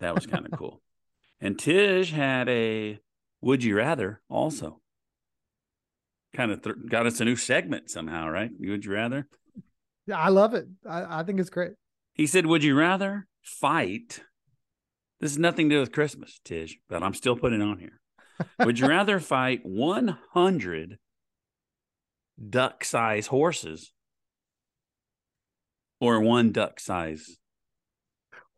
that 0.00 0.14
was 0.14 0.26
kind 0.26 0.46
of 0.46 0.52
cool. 0.58 0.82
And 1.40 1.58
Tish 1.58 2.12
had 2.12 2.48
a 2.48 2.98
Would 3.40 3.62
You 3.62 3.76
Rather 3.76 4.20
also. 4.28 4.80
Kind 6.34 6.50
of 6.50 6.62
th- 6.62 6.76
got 6.88 7.06
us 7.06 7.20
a 7.20 7.24
new 7.24 7.36
segment 7.36 7.90
somehow, 7.90 8.28
right? 8.28 8.50
Would 8.58 8.84
you 8.84 8.92
rather? 8.92 9.28
Yeah, 10.06 10.18
I 10.18 10.28
love 10.28 10.54
it. 10.54 10.66
I, 10.88 11.20
I 11.20 11.22
think 11.22 11.40
it's 11.40 11.50
great. 11.50 11.72
He 12.12 12.26
said, 12.26 12.46
Would 12.46 12.64
you 12.64 12.76
rather 12.76 13.26
fight? 13.42 14.20
This 15.20 15.32
is 15.32 15.38
nothing 15.38 15.68
to 15.68 15.76
do 15.76 15.80
with 15.80 15.92
Christmas, 15.92 16.40
Tish, 16.44 16.78
but 16.88 17.02
I'm 17.02 17.14
still 17.14 17.36
putting 17.36 17.60
it 17.60 17.64
on 17.64 17.78
here. 17.78 18.00
Would 18.58 18.78
you 18.78 18.88
rather 18.88 19.18
fight 19.18 19.60
100 19.64 20.98
duck 22.50 22.84
size 22.84 23.28
horses 23.28 23.92
or 26.00 26.20
one 26.20 26.52
duck 26.52 26.80
size 26.80 27.36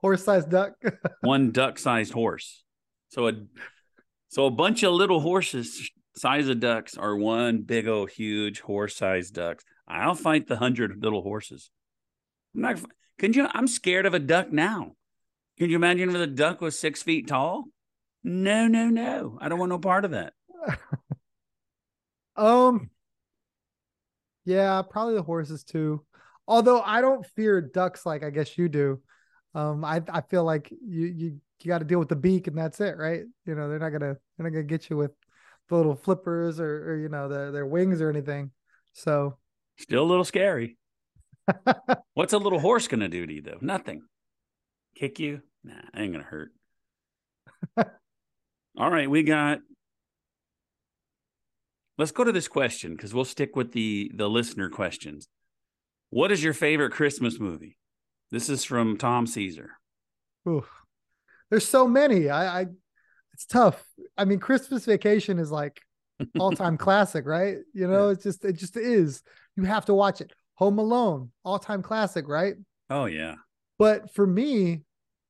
horse 0.00 0.24
sized 0.24 0.50
duck 0.50 0.72
one 1.20 1.50
duck 1.50 1.78
sized 1.78 2.12
horse 2.12 2.64
So 3.08 3.28
a 3.28 3.32
so 4.28 4.46
a 4.46 4.50
bunch 4.50 4.82
of 4.82 4.92
little 4.92 5.20
horses 5.20 5.90
size 6.18 6.48
of 6.48 6.60
ducks 6.60 6.96
are 6.96 7.16
one 7.16 7.62
big 7.62 7.88
old 7.88 8.10
huge 8.10 8.60
horse 8.60 8.96
sized 8.96 9.34
ducks. 9.34 9.64
I'll 9.86 10.14
fight 10.14 10.46
the 10.46 10.56
hundred 10.56 11.02
little 11.02 11.22
horses. 11.22 11.70
I'm 12.54 12.62
not. 12.62 12.80
Can 13.18 13.32
you? 13.32 13.48
I'm 13.52 13.66
scared 13.66 14.06
of 14.06 14.14
a 14.14 14.18
duck 14.18 14.52
now. 14.52 14.92
Can 15.58 15.70
you 15.70 15.76
imagine 15.76 16.10
if 16.10 16.16
the 16.16 16.26
duck 16.26 16.60
was 16.60 16.78
six 16.78 17.02
feet 17.02 17.28
tall? 17.28 17.64
No, 18.22 18.66
no, 18.66 18.88
no. 18.88 19.38
I 19.40 19.48
don't 19.48 19.58
want 19.58 19.70
no 19.70 19.78
part 19.78 20.04
of 20.04 20.10
that. 20.10 20.34
um. 22.36 22.90
Yeah, 24.44 24.82
probably 24.88 25.14
the 25.14 25.22
horses 25.22 25.62
too. 25.62 26.04
Although 26.48 26.80
I 26.80 27.02
don't 27.02 27.26
fear 27.36 27.60
ducks 27.60 28.06
like 28.06 28.24
I 28.24 28.30
guess 28.30 28.56
you 28.56 28.70
do. 28.70 29.00
Um, 29.54 29.84
I 29.84 30.02
I 30.08 30.22
feel 30.22 30.44
like 30.44 30.70
you 30.70 31.06
you 31.06 31.40
you 31.60 31.68
got 31.68 31.78
to 31.78 31.84
deal 31.84 31.98
with 31.98 32.08
the 32.08 32.16
beak 32.16 32.46
and 32.46 32.56
that's 32.56 32.80
it, 32.80 32.96
right? 32.96 33.22
You 33.44 33.54
know, 33.54 33.68
they're 33.68 33.78
not 33.78 33.90
gonna 33.90 34.16
they're 34.36 34.46
not 34.46 34.50
gonna 34.50 34.62
get 34.62 34.88
you 34.88 34.96
with 34.96 35.10
the 35.68 35.76
little 35.76 35.94
flippers 35.94 36.58
or, 36.58 36.90
or 36.90 36.96
you 36.96 37.10
know 37.10 37.28
their 37.28 37.52
their 37.52 37.66
wings 37.66 38.00
or 38.00 38.08
anything. 38.08 38.50
So 38.94 39.36
still 39.76 40.02
a 40.02 40.06
little 40.08 40.24
scary. 40.24 40.78
What's 42.14 42.32
a 42.32 42.38
little 42.38 42.60
horse 42.60 42.88
gonna 42.88 43.10
do 43.10 43.26
to 43.26 43.32
you 43.32 43.42
though? 43.42 43.58
Nothing. 43.60 44.02
Kick 44.96 45.18
you? 45.18 45.42
Nah, 45.62 45.74
ain't 45.94 46.12
gonna 46.12 46.24
hurt. 46.24 46.52
All 48.78 48.90
right, 48.90 49.10
we 49.10 49.22
got. 49.22 49.58
Let's 51.98 52.12
go 52.12 52.24
to 52.24 52.32
this 52.32 52.48
question 52.48 52.92
because 52.92 53.12
we'll 53.12 53.26
stick 53.26 53.54
with 53.54 53.72
the 53.72 54.10
the 54.14 54.30
listener 54.30 54.70
questions. 54.70 55.28
What 56.10 56.32
is 56.32 56.42
your 56.42 56.54
favorite 56.54 56.92
Christmas 56.92 57.38
movie? 57.38 57.76
This 58.30 58.48
is 58.48 58.64
from 58.64 58.96
Tom 58.96 59.26
Caesar. 59.26 59.70
Ooh, 60.48 60.64
there's 61.50 61.66
so 61.66 61.86
many. 61.86 62.30
I, 62.30 62.60
I 62.60 62.66
it's 63.34 63.46
tough. 63.46 63.84
I 64.16 64.24
mean, 64.24 64.38
Christmas 64.38 64.84
Vacation 64.84 65.38
is 65.38 65.50
like 65.50 65.80
all 66.38 66.50
time 66.52 66.76
classic, 66.76 67.26
right? 67.26 67.58
You 67.74 67.88
know, 67.88 68.06
yeah. 68.06 68.12
it's 68.12 68.22
just 68.22 68.44
it 68.44 68.56
just 68.56 68.76
is. 68.76 69.22
You 69.56 69.64
have 69.64 69.86
to 69.86 69.94
watch 69.94 70.20
it. 70.20 70.32
Home 70.54 70.78
Alone, 70.78 71.30
all 71.44 71.58
time 71.58 71.82
classic, 71.82 72.26
right? 72.26 72.54
Oh 72.90 73.04
yeah. 73.04 73.36
But 73.78 74.12
for 74.14 74.26
me, 74.26 74.82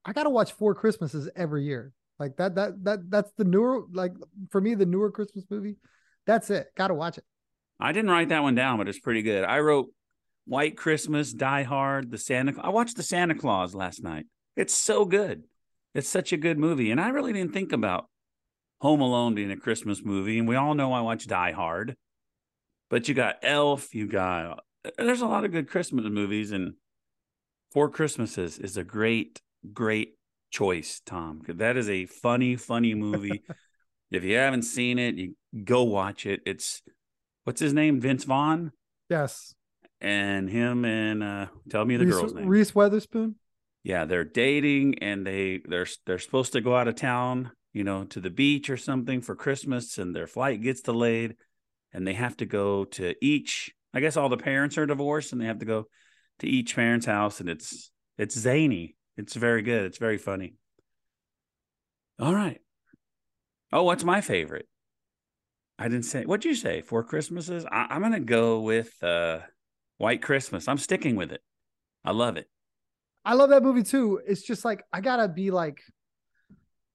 I 0.04 0.12
gotta 0.12 0.30
watch 0.30 0.52
Four 0.52 0.74
Christmases 0.74 1.28
every 1.36 1.64
year. 1.64 1.92
Like 2.18 2.36
that 2.36 2.54
that 2.54 2.84
that 2.84 3.10
that's 3.10 3.30
the 3.36 3.44
newer 3.44 3.84
like 3.92 4.12
for 4.50 4.60
me 4.60 4.74
the 4.74 4.86
newer 4.86 5.10
Christmas 5.10 5.44
movie. 5.50 5.76
That's 6.26 6.50
it. 6.50 6.68
Gotta 6.76 6.94
watch 6.94 7.18
it. 7.18 7.24
I 7.80 7.92
didn't 7.92 8.10
write 8.10 8.30
that 8.30 8.42
one 8.42 8.54
down, 8.54 8.78
but 8.78 8.88
it's 8.88 8.98
pretty 8.98 9.22
good. 9.22 9.44
I 9.44 9.60
wrote 9.60 9.88
White 10.48 10.76
Christmas, 10.76 11.32
Die 11.32 11.62
Hard, 11.62 12.10
the 12.10 12.18
Santa. 12.18 12.54
I 12.60 12.70
watched 12.70 12.96
the 12.96 13.02
Santa 13.02 13.34
Claus 13.34 13.74
last 13.74 14.02
night. 14.02 14.26
It's 14.56 14.74
so 14.74 15.04
good. 15.04 15.44
It's 15.94 16.08
such 16.08 16.32
a 16.32 16.36
good 16.36 16.58
movie. 16.58 16.90
And 16.90 17.00
I 17.00 17.10
really 17.10 17.32
didn't 17.32 17.52
think 17.52 17.72
about 17.72 18.06
Home 18.80 19.00
Alone 19.00 19.34
being 19.34 19.50
a 19.50 19.56
Christmas 19.56 20.02
movie. 20.04 20.38
And 20.38 20.48
we 20.48 20.56
all 20.56 20.74
know 20.74 20.92
I 20.92 21.00
watch 21.02 21.26
Die 21.26 21.52
Hard. 21.52 21.96
But 22.90 23.08
you 23.08 23.14
got 23.14 23.36
Elf, 23.42 23.94
you 23.94 24.06
got 24.06 24.60
there's 24.96 25.20
a 25.20 25.26
lot 25.26 25.44
of 25.44 25.52
good 25.52 25.68
Christmas 25.68 26.06
movies, 26.08 26.52
and 26.52 26.74
Four 27.72 27.90
Christmases 27.90 28.58
is 28.58 28.76
a 28.78 28.84
great, 28.84 29.42
great 29.74 30.14
choice, 30.50 31.02
Tom. 31.04 31.42
That 31.46 31.76
is 31.76 31.90
a 31.90 32.06
funny, 32.06 32.56
funny 32.56 32.94
movie. 32.94 33.42
if 34.10 34.24
you 34.24 34.36
haven't 34.36 34.62
seen 34.62 34.98
it, 34.98 35.16
you 35.16 35.34
go 35.64 35.82
watch 35.82 36.24
it. 36.24 36.40
It's 36.46 36.82
what's 37.44 37.60
his 37.60 37.74
name? 37.74 38.00
Vince 38.00 38.24
Vaughn? 38.24 38.72
Yes. 39.10 39.54
And 40.00 40.48
him 40.48 40.84
and 40.84 41.22
uh 41.22 41.46
tell 41.68 41.84
me 41.84 41.96
the 41.96 42.06
Reese, 42.06 42.14
girl's 42.14 42.34
name. 42.34 42.46
Reese 42.46 42.74
Witherspoon 42.74 43.34
yeah, 43.88 44.04
they're 44.04 44.24
dating 44.24 44.98
and 45.00 45.26
they 45.26 45.62
they're 45.64 45.86
they're 46.04 46.18
supposed 46.18 46.52
to 46.52 46.60
go 46.60 46.76
out 46.76 46.88
of 46.88 46.96
town, 46.96 47.52
you 47.72 47.84
know, 47.84 48.04
to 48.04 48.20
the 48.20 48.30
beach 48.30 48.70
or 48.70 48.76
something 48.76 49.22
for 49.22 49.34
Christmas, 49.34 49.96
and 49.96 50.14
their 50.14 50.26
flight 50.26 50.60
gets 50.60 50.82
delayed, 50.82 51.36
and 51.92 52.06
they 52.06 52.12
have 52.12 52.36
to 52.38 52.46
go 52.46 52.84
to 52.84 53.14
each. 53.24 53.72
I 53.94 54.00
guess 54.00 54.18
all 54.18 54.28
the 54.28 54.36
parents 54.36 54.76
are 54.76 54.86
divorced, 54.86 55.32
and 55.32 55.40
they 55.40 55.46
have 55.46 55.60
to 55.60 55.64
go 55.64 55.86
to 56.40 56.46
each 56.46 56.76
parent's 56.76 57.06
house, 57.06 57.40
and 57.40 57.48
it's 57.48 57.90
it's 58.18 58.38
zany. 58.38 58.96
It's 59.16 59.34
very 59.34 59.62
good. 59.62 59.86
It's 59.86 59.98
very 59.98 60.18
funny. 60.18 60.54
All 62.20 62.34
right. 62.34 62.60
Oh, 63.72 63.84
what's 63.84 64.04
my 64.04 64.20
favorite? 64.20 64.68
I 65.78 65.84
didn't 65.84 66.04
say. 66.04 66.24
What'd 66.24 66.44
you 66.44 66.54
say? 66.54 66.82
Four 66.82 67.04
Christmases. 67.04 67.64
I, 67.64 67.94
am 67.96 68.02
gonna 68.02 68.20
go 68.20 68.60
with 68.60 68.92
uh, 69.02 69.38
White 69.98 70.22
Christmas. 70.22 70.68
I'm 70.68 70.78
sticking 70.78 71.16
with 71.16 71.32
it. 71.32 71.42
I 72.04 72.12
love 72.12 72.36
it. 72.36 72.48
I 73.24 73.34
love 73.34 73.50
that 73.50 73.62
movie 73.62 73.82
too. 73.82 74.20
It's 74.26 74.42
just 74.42 74.64
like 74.64 74.84
I 74.92 75.00
gotta 75.00 75.28
be 75.28 75.50
like, 75.50 75.82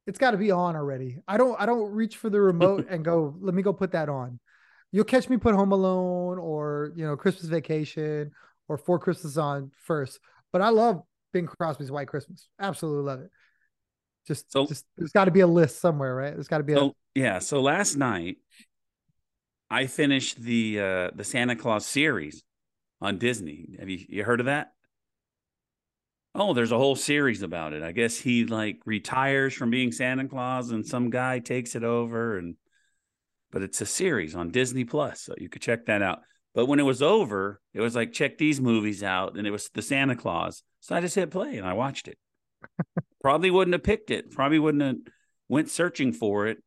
it's 0.07 0.17
got 0.17 0.31
to 0.31 0.37
be 0.37 0.51
on 0.51 0.75
already. 0.75 1.19
I 1.27 1.37
don't 1.37 1.59
I 1.59 1.65
don't 1.65 1.91
reach 1.91 2.17
for 2.17 2.29
the 2.29 2.41
remote 2.41 2.87
and 2.89 3.05
go. 3.05 3.35
Let 3.39 3.53
me 3.53 3.61
go 3.61 3.73
put 3.73 3.91
that 3.91 4.09
on. 4.09 4.39
You'll 4.91 5.05
catch 5.05 5.29
me 5.29 5.37
put 5.37 5.55
Home 5.55 5.71
Alone 5.71 6.39
or 6.39 6.91
you 6.95 7.05
know 7.05 7.15
Christmas 7.15 7.45
Vacation 7.45 8.31
or 8.67 8.77
Four 8.77 8.99
Christmas 8.99 9.37
on 9.37 9.71
first. 9.85 10.19
But 10.51 10.61
I 10.61 10.69
love 10.69 11.03
Bing 11.31 11.47
Crosby's 11.47 11.91
White 11.91 12.07
Christmas. 12.07 12.47
Absolutely 12.59 13.03
love 13.03 13.19
it. 13.21 13.31
Just, 14.27 14.51
so, 14.51 14.65
just 14.65 14.85
there's 14.97 15.11
got 15.11 15.25
to 15.25 15.31
be 15.31 15.41
a 15.41 15.47
list 15.47 15.81
somewhere, 15.81 16.15
right? 16.15 16.33
There's 16.33 16.47
got 16.47 16.59
to 16.59 16.63
be 16.63 16.73
so, 16.73 16.89
a 16.89 17.19
yeah. 17.19 17.39
So 17.39 17.61
last 17.61 17.97
night, 17.97 18.37
I 19.69 19.87
finished 19.87 20.41
the 20.41 20.79
uh 20.79 21.09
the 21.15 21.23
Santa 21.23 21.55
Claus 21.55 21.85
series 21.85 22.43
on 23.03 23.17
Disney. 23.17 23.75
Have 23.79 23.89
you 23.89 23.99
you 24.07 24.23
heard 24.23 24.39
of 24.39 24.47
that? 24.47 24.71
Oh, 26.33 26.53
there's 26.53 26.71
a 26.71 26.77
whole 26.77 26.95
series 26.95 27.43
about 27.43 27.73
it. 27.73 27.83
I 27.83 27.91
guess 27.91 28.17
he 28.17 28.45
like 28.45 28.79
retires 28.85 29.53
from 29.53 29.69
being 29.69 29.91
Santa 29.91 30.27
Claus 30.27 30.71
and 30.71 30.87
some 30.87 31.11
guy 31.11 31.39
takes 31.39 31.75
it 31.75 31.83
over 31.83 32.37
and 32.39 32.55
but 33.51 33.61
it's 33.61 33.81
a 33.81 33.85
series 33.85 34.33
on 34.33 34.49
Disney 34.49 34.83
Plus, 34.83 35.21
so 35.21 35.35
you 35.37 35.47
could 35.47 35.61
check 35.61 35.85
that 35.85 36.01
out. 36.01 36.21
But 36.55 36.65
when 36.65 36.79
it 36.79 36.83
was 36.83 37.03
over, 37.03 37.61
it 37.73 37.81
was 37.81 37.95
like 37.95 38.11
check 38.11 38.39
these 38.39 38.59
movies 38.59 39.03
out 39.03 39.37
and 39.37 39.45
it 39.45 39.51
was 39.51 39.69
the 39.73 39.83
Santa 39.83 40.15
Claus. 40.15 40.63
So 40.79 40.95
I 40.95 41.01
just 41.01 41.13
hit 41.13 41.29
play 41.29 41.57
and 41.57 41.67
I 41.67 41.73
watched 41.73 42.07
it. 42.07 42.17
Probably 43.21 43.51
wouldn't 43.51 43.73
have 43.73 43.83
picked 43.83 44.09
it. 44.09 44.31
Probably 44.31 44.59
wouldn't 44.59 44.81
have 44.81 45.13
went 45.49 45.69
searching 45.69 46.13
for 46.13 46.47
it. 46.47 46.63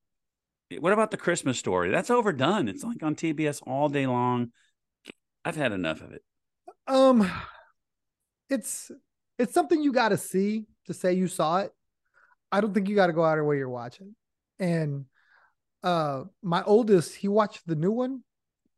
What 0.79 0.92
about 0.92 1.11
the 1.11 1.16
Christmas 1.16 1.59
story? 1.59 1.90
That's 1.90 2.11
overdone. 2.11 2.68
It's 2.68 2.85
like 2.85 3.03
on 3.03 3.16
TBS 3.16 3.62
all 3.66 3.88
day 3.88 4.07
long. 4.07 4.53
I've 5.47 5.57
had 5.57 5.71
enough 5.73 6.03
of 6.03 6.13
it. 6.13 6.23
Um 6.89 7.31
it's 8.51 8.91
it's 9.39 9.55
something 9.55 9.81
you 9.81 9.93
got 9.93 10.09
to 10.09 10.17
see 10.17 10.67
to 10.87 10.95
say 10.95 11.13
you 11.13 11.29
saw 11.29 11.59
it. 11.59 11.73
I 12.51 12.61
don't 12.61 12.75
think 12.75 12.89
you 12.89 12.97
got 12.97 13.07
to 13.07 13.13
go 13.13 13.25
out 13.25 13.39
of 13.39 13.45
way 13.45 13.57
you're 13.57 13.69
watching. 13.69 14.17
And 14.59 15.05
uh 15.83 16.25
my 16.43 16.63
oldest, 16.65 17.15
he 17.15 17.29
watched 17.29 17.67
the 17.67 17.77
new 17.77 17.93
one. 17.93 18.23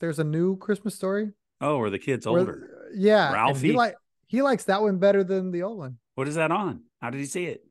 There's 0.00 0.18
a 0.18 0.24
new 0.24 0.56
Christmas 0.58 0.94
story. 0.94 1.32
Oh, 1.60 1.78
where 1.78 1.90
the 1.90 1.98
kid's 1.98 2.26
older. 2.26 2.90
yeah. 2.94 3.32
Ralphie. 3.32 3.68
He 3.68 3.72
like 3.72 3.94
he 4.26 4.42
likes 4.42 4.64
that 4.64 4.82
one 4.82 4.98
better 4.98 5.24
than 5.24 5.50
the 5.50 5.62
old 5.62 5.78
one. 5.78 5.96
What 6.16 6.28
is 6.28 6.34
that 6.34 6.50
on? 6.50 6.82
How 7.00 7.08
did 7.08 7.18
he 7.18 7.26
see 7.26 7.46
it? 7.46 7.64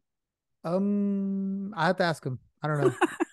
Um, 0.63 1.73
I 1.77 1.85
have 1.85 1.97
to 1.97 2.03
ask 2.03 2.25
him. 2.25 2.39
I 2.63 2.67
don't 2.67 2.81
know. 2.81 2.95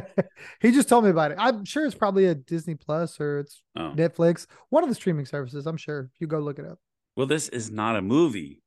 he 0.60 0.70
just 0.70 0.88
told 0.88 1.04
me 1.04 1.10
about 1.10 1.32
it. 1.32 1.36
I'm 1.40 1.64
sure 1.64 1.84
it's 1.84 1.94
probably 1.94 2.26
a 2.26 2.34
Disney 2.34 2.74
Plus 2.74 3.20
or 3.20 3.38
it's 3.38 3.62
oh. 3.76 3.92
Netflix, 3.96 4.46
one 4.70 4.82
of 4.82 4.88
the 4.88 4.94
streaming 4.94 5.26
services. 5.26 5.66
I'm 5.66 5.76
sure 5.76 6.10
if 6.14 6.20
you 6.20 6.26
go 6.26 6.38
look 6.38 6.58
it 6.58 6.66
up. 6.66 6.78
Well, 7.16 7.26
this 7.26 7.48
is 7.48 7.70
not 7.70 7.96
a 7.96 8.02
movie 8.02 8.62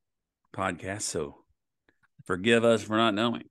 podcast, 0.55 1.03
so 1.03 1.37
forgive 2.25 2.63
us 2.63 2.83
for 2.83 2.97
not 2.97 3.13
knowing. 3.13 3.43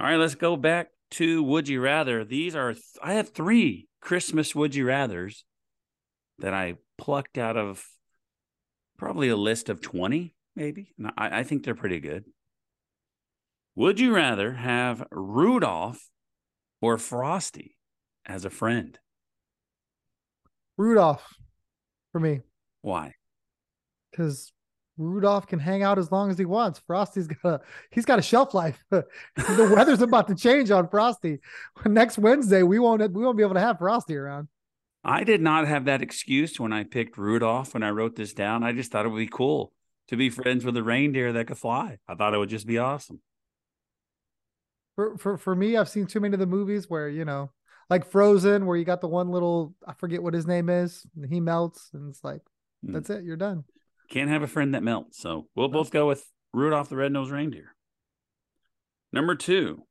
All 0.00 0.06
right, 0.06 0.16
let's 0.16 0.34
go 0.34 0.56
back 0.56 0.88
to 1.12 1.42
Would 1.42 1.68
You 1.68 1.80
Rather. 1.80 2.24
These 2.24 2.56
are, 2.56 2.72
th- 2.72 2.84
I 3.02 3.14
have 3.14 3.28
three 3.28 3.88
Christmas 4.00 4.54
Would 4.54 4.74
You 4.74 4.86
Rathers 4.86 5.42
that 6.38 6.52
I 6.54 6.76
plucked 6.98 7.38
out 7.38 7.56
of 7.56 7.84
probably 8.98 9.28
a 9.28 9.36
list 9.36 9.68
of 9.68 9.80
20, 9.80 10.34
maybe. 10.56 10.94
I, 11.16 11.40
I 11.40 11.42
think 11.44 11.64
they're 11.64 11.74
pretty 11.74 12.00
good. 12.00 12.24
Would 13.74 14.00
you 14.00 14.14
rather 14.14 14.52
have 14.52 15.06
Rudolph 15.10 16.08
or 16.82 16.98
Frosty 16.98 17.76
as 18.26 18.44
a 18.44 18.50
friend? 18.50 18.98
Rudolph 20.76 21.26
for 22.12 22.20
me. 22.20 22.40
Why? 22.82 23.14
Because 24.10 24.52
Rudolph 24.98 25.46
can 25.46 25.58
hang 25.58 25.82
out 25.82 25.98
as 25.98 26.12
long 26.12 26.30
as 26.30 26.38
he 26.38 26.44
wants. 26.44 26.80
Frosty's 26.86 27.28
got 27.28 27.44
a 27.44 27.60
he's 27.90 28.04
got 28.04 28.18
a 28.18 28.22
shelf 28.22 28.52
life. 28.52 28.82
the 28.90 29.72
weather's 29.74 30.02
about 30.02 30.28
to 30.28 30.34
change 30.34 30.70
on 30.70 30.88
Frosty. 30.88 31.38
Next 31.86 32.18
Wednesday, 32.18 32.62
we 32.62 32.78
won't 32.78 33.00
we 33.12 33.24
won't 33.24 33.36
be 33.36 33.42
able 33.42 33.54
to 33.54 33.60
have 33.60 33.78
Frosty 33.78 34.16
around. 34.16 34.48
I 35.04 35.24
did 35.24 35.40
not 35.40 35.66
have 35.66 35.86
that 35.86 36.02
excuse 36.02 36.60
when 36.60 36.72
I 36.72 36.84
picked 36.84 37.18
Rudolph 37.18 37.74
when 37.74 37.82
I 37.82 37.90
wrote 37.90 38.14
this 38.14 38.32
down. 38.32 38.62
I 38.62 38.72
just 38.72 38.92
thought 38.92 39.06
it 39.06 39.08
would 39.08 39.18
be 39.18 39.26
cool 39.26 39.72
to 40.08 40.16
be 40.16 40.30
friends 40.30 40.64
with 40.64 40.76
a 40.76 40.82
reindeer 40.82 41.32
that 41.32 41.46
could 41.46 41.58
fly. 41.58 41.98
I 42.06 42.14
thought 42.14 42.34
it 42.34 42.38
would 42.38 42.50
just 42.50 42.66
be 42.66 42.78
awesome. 42.78 43.20
For 44.96 45.16
for 45.16 45.38
for 45.38 45.54
me, 45.54 45.76
I've 45.76 45.88
seen 45.88 46.06
too 46.06 46.20
many 46.20 46.34
of 46.34 46.40
the 46.40 46.46
movies 46.46 46.88
where, 46.88 47.08
you 47.08 47.24
know, 47.24 47.50
like 47.88 48.10
Frozen, 48.10 48.66
where 48.66 48.76
you 48.76 48.84
got 48.84 49.00
the 49.00 49.08
one 49.08 49.30
little 49.30 49.74
I 49.86 49.94
forget 49.94 50.22
what 50.22 50.34
his 50.34 50.46
name 50.46 50.68
is, 50.68 51.06
he 51.28 51.40
melts, 51.40 51.90
and 51.94 52.08
it's 52.10 52.22
like, 52.22 52.42
mm. 52.84 52.92
that's 52.92 53.10
it, 53.10 53.24
you're 53.24 53.36
done. 53.36 53.64
Can't 54.10 54.30
have 54.30 54.42
a 54.42 54.48
friend 54.48 54.74
that 54.74 54.82
melts. 54.82 55.18
So 55.18 55.48
we'll 55.54 55.68
both 55.68 55.90
go 55.90 56.06
with 56.06 56.24
Rudolph 56.52 56.90
the 56.90 56.96
Red-Nosed 56.96 57.30
Reindeer. 57.30 57.74
Number 59.12 59.34
two, 59.34 59.84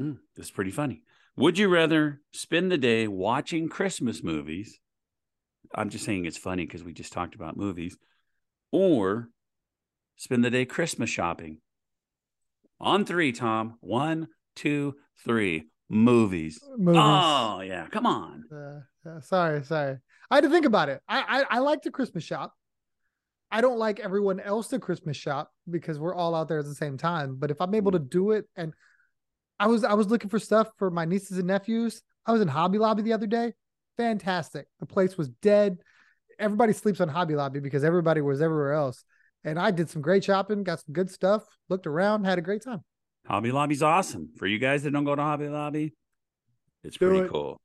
Mm, 0.00 0.18
this 0.36 0.46
is 0.46 0.52
pretty 0.52 0.70
funny. 0.70 1.02
Would 1.36 1.58
you 1.58 1.68
rather 1.68 2.20
spend 2.32 2.70
the 2.70 2.78
day 2.78 3.08
watching 3.08 3.68
Christmas 3.68 4.22
movies? 4.22 4.78
I'm 5.74 5.90
just 5.90 6.04
saying 6.04 6.24
it's 6.24 6.38
funny 6.38 6.64
because 6.64 6.84
we 6.84 6.92
just 6.92 7.12
talked 7.12 7.34
about 7.34 7.56
movies, 7.56 7.96
or 8.72 9.28
spend 10.16 10.44
the 10.44 10.50
day 10.50 10.64
Christmas 10.64 11.10
shopping. 11.10 11.58
On 12.80 13.04
three, 13.04 13.32
Tom. 13.32 13.76
One, 13.80 14.28
two, 14.54 14.94
three. 15.24 15.68
Movies. 15.90 16.60
Movies. 16.76 17.00
Oh 17.02 17.60
yeah, 17.60 17.86
come 17.86 18.04
on. 18.04 18.44
Uh, 18.52 19.08
uh, 19.08 19.20
sorry, 19.22 19.64
sorry. 19.64 19.96
I 20.30 20.34
had 20.34 20.44
to 20.44 20.50
think 20.50 20.66
about 20.66 20.90
it. 20.90 21.00
I, 21.08 21.22
I 21.50 21.56
I 21.56 21.58
like 21.60 21.82
the 21.82 21.90
Christmas 21.90 22.24
shop. 22.24 22.54
I 23.50 23.62
don't 23.62 23.78
like 23.78 23.98
everyone 23.98 24.40
else 24.40 24.68
to 24.68 24.78
Christmas 24.78 25.16
shop 25.16 25.50
because 25.70 25.98
we're 25.98 26.14
all 26.14 26.34
out 26.34 26.48
there 26.48 26.58
at 26.58 26.66
the 26.66 26.74
same 26.74 26.98
time. 26.98 27.36
But 27.36 27.50
if 27.50 27.62
I'm 27.62 27.74
able 27.74 27.92
to 27.92 27.98
do 27.98 28.32
it, 28.32 28.44
and 28.54 28.74
I 29.58 29.66
was 29.66 29.82
I 29.82 29.94
was 29.94 30.08
looking 30.08 30.28
for 30.28 30.38
stuff 30.38 30.68
for 30.76 30.90
my 30.90 31.06
nieces 31.06 31.38
and 31.38 31.46
nephews. 31.46 32.02
I 32.26 32.32
was 32.32 32.42
in 32.42 32.48
Hobby 32.48 32.76
Lobby 32.76 33.02
the 33.02 33.14
other 33.14 33.26
day. 33.26 33.54
Fantastic. 33.96 34.66
The 34.80 34.86
place 34.86 35.16
was 35.16 35.28
dead. 35.28 35.78
Everybody 36.38 36.74
sleeps 36.74 37.00
on 37.00 37.08
Hobby 37.08 37.34
Lobby 37.34 37.60
because 37.60 37.82
everybody 37.82 38.20
was 38.20 38.42
everywhere 38.42 38.74
else. 38.74 39.02
And 39.48 39.58
I 39.58 39.70
did 39.70 39.90
some 39.90 40.02
great 40.02 40.24
shopping, 40.24 40.62
got 40.62 40.80
some 40.80 40.92
good 40.92 41.10
stuff, 41.10 41.44
looked 41.68 41.86
around, 41.86 42.24
had 42.24 42.38
a 42.38 42.42
great 42.42 42.62
time. 42.62 42.82
Hobby 43.26 43.52
Lobby's 43.52 43.82
awesome. 43.82 44.30
For 44.36 44.46
you 44.46 44.58
guys 44.58 44.82
that 44.82 44.92
don't 44.92 45.04
go 45.04 45.14
to 45.14 45.22
Hobby 45.22 45.48
Lobby, 45.48 45.94
it's 46.82 46.96
Do 46.96 47.08
pretty 47.08 47.24
it. 47.26 47.30
cool. 47.30 47.60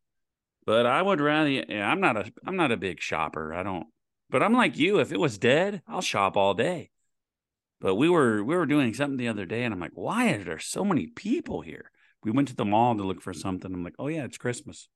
But 0.65 0.85
I 0.85 1.01
would 1.01 1.21
rather 1.21 1.49
yeah, 1.49 1.89
I'm 1.89 2.01
not 2.01 2.17
a 2.17 2.31
I'm 2.45 2.55
not 2.55 2.71
a 2.71 2.77
big 2.77 3.01
shopper. 3.01 3.53
I 3.53 3.63
don't 3.63 3.87
but 4.29 4.41
I'm 4.41 4.53
like 4.53 4.77
you. 4.77 4.99
If 4.99 5.11
it 5.11 5.19
was 5.19 5.37
dead, 5.37 5.81
I'll 5.87 6.01
shop 6.01 6.35
all 6.37 6.53
day. 6.53 6.89
But 7.79 7.95
we 7.95 8.09
were 8.09 8.43
we 8.43 8.55
were 8.55 8.65
doing 8.65 8.93
something 8.93 9.17
the 9.17 9.27
other 9.27 9.45
day 9.45 9.63
and 9.63 9.73
I'm 9.73 9.79
like, 9.79 9.91
why 9.93 10.31
are 10.33 10.43
there 10.43 10.59
so 10.59 10.83
many 10.83 11.07
people 11.07 11.61
here? 11.61 11.91
We 12.23 12.31
went 12.31 12.47
to 12.47 12.55
the 12.55 12.65
mall 12.65 12.95
to 12.95 13.03
look 13.03 13.21
for 13.21 13.33
something. 13.33 13.73
I'm 13.73 13.83
like, 13.83 13.95
oh 13.99 14.07
yeah, 14.07 14.23
it's 14.23 14.37
Christmas. 14.37 14.87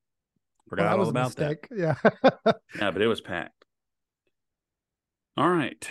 Forgot 0.68 0.96
Well, 0.96 1.04
all 1.04 1.10
about 1.10 1.36
that. 1.36 1.58
Yeah. 1.74 1.94
Yeah, 2.78 2.90
but 2.90 3.00
it 3.02 3.06
was 3.06 3.20
packed. 3.20 3.64
All 5.36 5.48
right. 5.48 5.88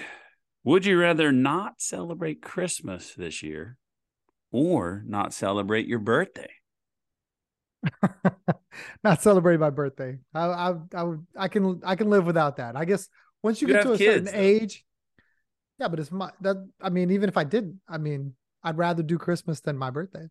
Would 0.68 0.86
you 0.86 1.00
rather 1.00 1.32
not 1.32 1.80
celebrate 1.80 2.42
Christmas 2.42 3.14
this 3.14 3.42
year 3.42 3.78
or 4.52 5.02
not 5.08 5.34
celebrate 5.34 5.88
your 5.88 6.00
birthday? 6.00 6.50
not 9.02 9.22
celebrate 9.22 9.62
my 9.62 9.70
birthday. 9.70 10.18
I, 10.34 10.46
I, 10.46 10.74
I 10.94 11.14
I 11.38 11.48
can, 11.48 11.80
I 11.86 11.96
can 11.96 12.10
live 12.10 12.26
without 12.26 12.58
that. 12.58 12.76
I 12.76 12.84
guess 12.84 13.08
once 13.42 13.62
you 13.62 13.70
You 13.70 13.76
get 13.76 13.84
to 13.84 13.94
a 13.94 13.98
certain 13.98 14.26
though. 14.26 14.32
age, 14.34 14.84
yeah, 15.80 15.88
but 15.88 16.02
it's 16.02 16.12
my 16.12 16.32
that. 16.42 16.58
I 16.82 16.90
mean, 16.90 17.12
even 17.12 17.30
if 17.30 17.38
I 17.38 17.46
didn't, 17.46 17.80
I 17.88 17.98
mean, 17.98 18.34
I'd 18.62 18.78
rather 18.78 19.04
do 19.04 19.18
Christmas 19.18 19.62
than 19.62 19.78
my 19.78 19.90
birthday. 19.90 20.28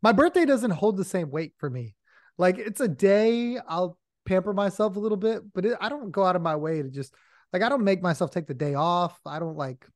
My 0.00 0.12
birthday 0.12 0.46
doesn't 0.46 0.70
hold 0.70 0.96
the 0.96 1.04
same 1.04 1.30
weight 1.30 1.52
for 1.58 1.68
me. 1.68 1.96
Like 2.38 2.56
it's 2.56 2.80
a 2.80 2.88
day 2.88 3.58
I'll 3.68 3.98
pamper 4.24 4.54
myself 4.54 4.96
a 4.96 5.00
little 5.00 5.18
bit, 5.18 5.42
but 5.52 5.66
it, 5.66 5.76
I 5.82 5.90
don't 5.90 6.12
go 6.12 6.24
out 6.24 6.34
of 6.34 6.40
my 6.40 6.56
way 6.56 6.80
to 6.80 6.88
just 6.88 7.14
like 7.52 7.62
I 7.62 7.68
don't 7.68 7.84
make 7.84 8.02
myself 8.02 8.30
take 8.30 8.46
the 8.46 8.54
day 8.54 8.74
off. 8.74 9.18
I 9.26 9.38
don't 9.38 9.56
like. 9.56 9.86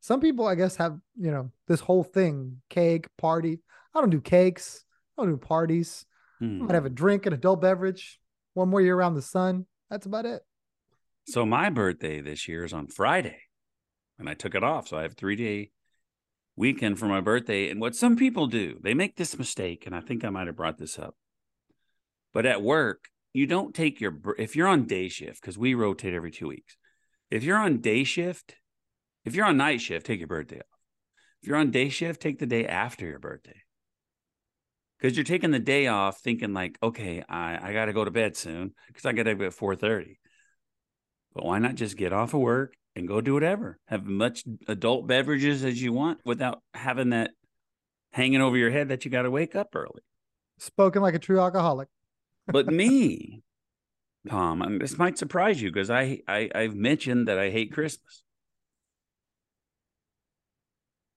Some 0.00 0.20
people, 0.20 0.46
I 0.46 0.54
guess, 0.54 0.76
have 0.76 0.98
you 1.18 1.30
know 1.30 1.50
this 1.66 1.80
whole 1.80 2.04
thing: 2.04 2.62
cake, 2.70 3.08
party. 3.16 3.60
I 3.94 4.00
don't 4.00 4.10
do 4.10 4.20
cakes. 4.20 4.84
I 5.16 5.22
don't 5.22 5.32
do 5.32 5.36
parties. 5.38 6.04
I 6.40 6.44
Hmm. 6.44 6.66
might 6.66 6.74
have 6.74 6.84
a 6.84 6.90
drink, 6.90 7.24
an 7.24 7.32
adult 7.32 7.62
beverage, 7.62 8.20
one 8.52 8.68
more 8.68 8.82
year 8.82 8.94
around 8.94 9.14
the 9.14 9.22
sun. 9.22 9.66
That's 9.88 10.04
about 10.06 10.26
it. 10.26 10.42
So 11.26 11.46
my 11.46 11.70
birthday 11.70 12.20
this 12.20 12.46
year 12.46 12.62
is 12.64 12.72
on 12.74 12.88
Friday, 12.88 13.38
and 14.18 14.28
I 14.28 14.34
took 14.34 14.54
it 14.54 14.62
off. 14.62 14.88
So 14.88 14.98
I 14.98 15.02
have 15.02 15.14
three 15.14 15.34
day 15.36 15.70
weekend 16.56 16.98
for 16.98 17.06
my 17.06 17.20
birthday. 17.20 17.70
And 17.70 17.80
what 17.80 17.96
some 17.96 18.16
people 18.16 18.46
do, 18.46 18.78
they 18.82 18.94
make 18.94 19.16
this 19.16 19.38
mistake, 19.38 19.86
and 19.86 19.94
I 19.94 20.00
think 20.00 20.24
I 20.24 20.30
might 20.30 20.46
have 20.46 20.56
brought 20.56 20.78
this 20.78 20.98
up. 20.98 21.16
But 22.32 22.46
at 22.46 22.62
work, 22.62 23.08
you 23.36 23.46
don't 23.46 23.74
take 23.74 24.00
your 24.00 24.18
if 24.38 24.56
you're 24.56 24.66
on 24.66 24.86
day 24.86 25.08
shift 25.08 25.42
because 25.42 25.58
we 25.58 25.74
rotate 25.74 26.14
every 26.14 26.30
two 26.30 26.48
weeks. 26.48 26.76
If 27.30 27.44
you're 27.44 27.58
on 27.58 27.82
day 27.82 28.02
shift, 28.04 28.56
if 29.26 29.34
you're 29.34 29.44
on 29.44 29.58
night 29.58 29.82
shift, 29.82 30.06
take 30.06 30.20
your 30.20 30.26
birthday 30.26 30.60
off. 30.60 30.80
If 31.42 31.48
you're 31.48 31.58
on 31.58 31.70
day 31.70 31.90
shift, 31.90 32.22
take 32.22 32.38
the 32.38 32.46
day 32.46 32.66
after 32.66 33.06
your 33.06 33.18
birthday. 33.18 33.60
Because 34.98 35.18
you're 35.18 35.24
taking 35.24 35.50
the 35.50 35.58
day 35.58 35.86
off 35.86 36.20
thinking 36.20 36.54
like, 36.54 36.78
okay, 36.82 37.22
I, 37.28 37.58
I 37.60 37.72
gotta 37.74 37.92
go 37.92 38.06
to 38.06 38.10
bed 38.10 38.38
soon 38.38 38.72
because 38.86 39.04
I 39.04 39.12
gotta 39.12 39.36
be 39.36 39.44
at 39.44 39.52
4:30. 39.52 40.16
But 41.34 41.44
why 41.44 41.58
not 41.58 41.74
just 41.74 41.98
get 41.98 42.14
off 42.14 42.32
of 42.32 42.40
work 42.40 42.74
and 42.94 43.06
go 43.06 43.20
do 43.20 43.34
whatever? 43.34 43.78
Have 43.88 44.04
as 44.04 44.08
much 44.08 44.44
adult 44.66 45.06
beverages 45.06 45.62
as 45.62 45.82
you 45.82 45.92
want 45.92 46.20
without 46.24 46.62
having 46.72 47.10
that 47.10 47.32
hanging 48.12 48.40
over 48.40 48.56
your 48.56 48.70
head 48.70 48.88
that 48.88 49.04
you 49.04 49.10
got 49.10 49.22
to 49.22 49.30
wake 49.30 49.54
up 49.54 49.76
early. 49.76 50.02
Spoken 50.58 51.02
like 51.02 51.14
a 51.14 51.18
true 51.18 51.38
alcoholic. 51.38 51.88
But 52.46 52.66
me, 52.68 53.42
Tom, 54.28 54.62
and 54.62 54.80
this 54.80 54.98
might 54.98 55.18
surprise 55.18 55.60
you 55.60 55.70
because 55.70 55.90
I, 55.90 56.20
I 56.28 56.50
I've 56.54 56.74
mentioned 56.74 57.28
that 57.28 57.38
I 57.38 57.50
hate 57.50 57.72
Christmas, 57.72 58.22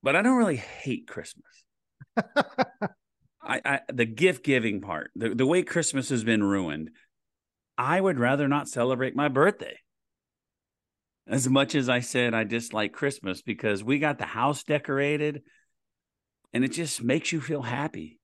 but 0.02 0.16
I 0.16 0.22
don't 0.22 0.38
really 0.38 0.58
hate 0.58 1.08
Christmas. 1.08 1.46
I, 3.42 3.62
I 3.66 3.80
the 3.92 4.06
gift 4.06 4.44
giving 4.44 4.82
part, 4.82 5.12
the, 5.16 5.34
the 5.34 5.46
way 5.46 5.64
Christmas 5.64 6.10
has 6.10 6.24
been 6.24 6.44
ruined, 6.44 6.92
I 7.78 8.00
would 8.00 8.20
rather 8.20 8.48
not 8.48 8.68
celebrate 8.68 9.16
my 9.16 9.28
birthday. 9.28 9.78
As 11.28 11.48
much 11.48 11.76
as 11.76 11.90
I 11.90 12.00
said 12.00 12.34
I 12.34 12.44
dislike 12.44 12.92
Christmas 12.92 13.42
because 13.42 13.84
we 13.84 14.00
got 14.00 14.18
the 14.18 14.26
house 14.26 14.64
decorated 14.64 15.44
and 16.54 16.66
it 16.66 16.70
just 16.70 17.04
makes 17.04 17.32
you 17.32 17.40
feel 17.40 17.62
happy. 17.62 18.19